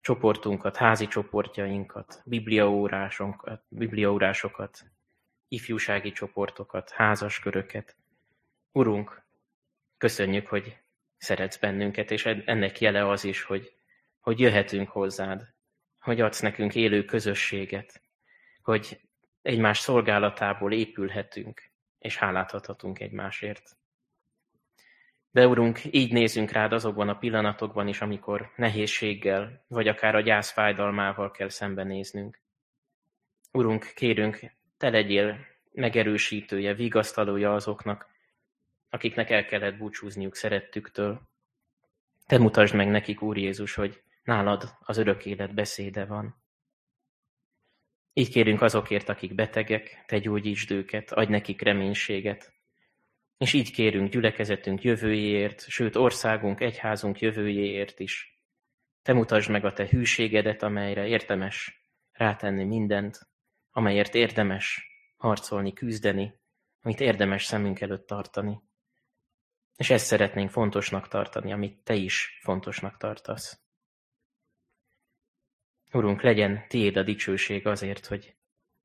csoportunkat, 0.01 0.77
házi 0.77 1.07
csoportjainkat, 1.07 2.23
bibliaórásokat, 2.25 3.63
bibliaórásokat, 3.69 4.85
ifjúsági 5.51 6.13
csoportokat, 6.13 6.91
házasköröket. 6.91 7.97
Urunk, 8.73 9.23
köszönjük, 9.97 10.47
hogy 10.47 10.77
szeretsz 11.17 11.57
bennünket, 11.57 12.11
és 12.11 12.27
ennek 12.27 12.81
jele 12.81 13.09
az 13.09 13.25
is, 13.25 13.43
hogy, 13.43 13.73
hogy 14.21 14.41
jöhetünk 14.41 14.89
hozzád, 14.89 15.55
hogy 15.99 16.21
adsz 16.21 16.41
nekünk 16.41 16.75
élő 16.75 17.05
közösséget, 17.05 18.03
hogy 18.63 19.01
egymás 19.43 19.79
szolgálatából 19.79 20.73
épülhetünk, 20.73 21.71
és 21.99 22.17
hálát 22.17 22.53
adhatunk 22.53 23.01
egymásért. 23.01 23.77
De 25.31 25.47
Urunk, 25.47 25.81
így 25.91 26.13
nézünk 26.13 26.51
rád 26.51 26.73
azokban 26.73 27.09
a 27.09 27.19
pillanatokban 27.19 27.89
is, 27.89 28.01
amikor 28.01 28.53
nehézséggel, 28.57 29.65
vagy 29.69 29.89
akár 29.89 30.15
a 30.15 30.21
gyász 30.21 30.51
fájdalmával 30.51 31.31
kell 31.31 31.49
szembenéznünk. 31.49 32.41
Urunk, 33.53 33.93
kérünk, 33.95 34.59
te 34.81 34.91
legyél 34.91 35.47
megerősítője, 35.73 36.75
vigasztalója 36.75 37.55
azoknak, 37.55 38.09
akiknek 38.91 39.31
el 39.31 39.45
kellett 39.45 39.77
búcsúzniuk 39.77 40.37
szerettüktől. 40.37 41.21
Te 42.27 42.39
mutasd 42.39 42.75
meg 42.75 42.89
nekik, 42.89 43.23
Úr 43.23 43.37
Jézus, 43.37 43.75
hogy 43.75 44.03
nálad 44.25 44.77
az 44.81 44.97
örök 44.97 45.27
élet 45.27 45.55
beszéde 45.55 46.05
van. 46.05 46.43
Így 48.13 48.31
kérünk 48.31 48.63
azokért, 48.63 49.09
akik 49.09 49.35
betegek, 49.35 50.05
te 50.07 50.19
gyógyítsd 50.19 50.71
őket, 50.71 51.13
adj 51.13 51.31
nekik 51.31 51.61
reménységet. 51.61 52.53
És 53.39 53.53
így 53.53 53.73
kérünk 53.73 54.11
gyülekezetünk 54.11 54.83
jövőjéért, 54.83 55.69
sőt 55.69 55.97
országunk, 55.97 56.61
egyházunk 56.61 57.21
jövőjéért 57.21 58.01
is. 58.01 58.41
Te 59.03 59.13
mutasd 59.13 59.51
meg 59.51 59.65
a 59.65 59.73
te 59.73 59.87
hűségedet, 59.89 60.63
amelyre 60.63 61.07
érdemes 61.07 61.85
rátenni 62.13 62.65
mindent, 62.65 63.30
amelyért 63.81 64.15
érdemes 64.15 64.91
harcolni, 65.17 65.73
küzdeni, 65.73 66.35
amit 66.83 67.01
érdemes 67.01 67.45
szemünk 67.45 67.81
előtt 67.81 68.07
tartani. 68.07 68.61
És 69.77 69.91
ezt 69.91 70.07
szeretnénk 70.07 70.51
fontosnak 70.51 71.09
tartani, 71.09 71.53
amit 71.53 71.83
te 71.83 71.95
is 71.95 72.39
fontosnak 72.43 72.97
tartasz. 72.97 73.61
Urunk, 75.93 76.23
legyen 76.23 76.65
tiéd 76.69 76.97
a 76.97 77.03
dicsőség 77.03 77.67
azért, 77.67 78.07
hogy, 78.07 78.37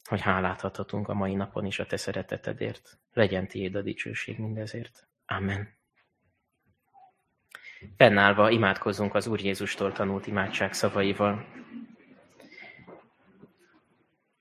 hogy 0.10 0.22
hálát 0.22 0.64
adhatunk 0.64 1.08
a 1.08 1.14
mai 1.14 1.36
napon 1.36 1.66
is 1.66 1.80
a 1.80 1.86
te 1.86 1.98
szeretetedért. 1.98 3.00
Legyen 3.14 3.48
tiéd 3.48 3.76
a 3.76 3.82
dicsőség 3.82 4.40
mindezért. 4.40 5.08
Amen. 5.26 5.78
Fennállva 7.98 8.50
imádkozzunk 8.50 9.16
az 9.16 9.28
Úr 9.28 9.40
Jézustól 9.40 9.92
tanult 9.92 10.28
imádság 10.28 10.74
szavaival. 10.74 11.46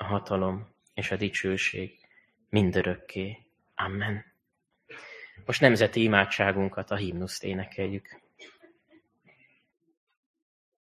a 0.00 0.04
hatalom 0.04 0.68
és 0.94 1.10
a 1.10 1.16
dicsőség 1.16 1.98
mindörökké. 2.48 3.38
Amen. 3.74 4.24
Most 5.46 5.60
nemzeti 5.60 6.02
imádságunkat, 6.02 6.90
a 6.90 6.96
himnuszt 6.96 7.44
énekeljük. 7.44 8.20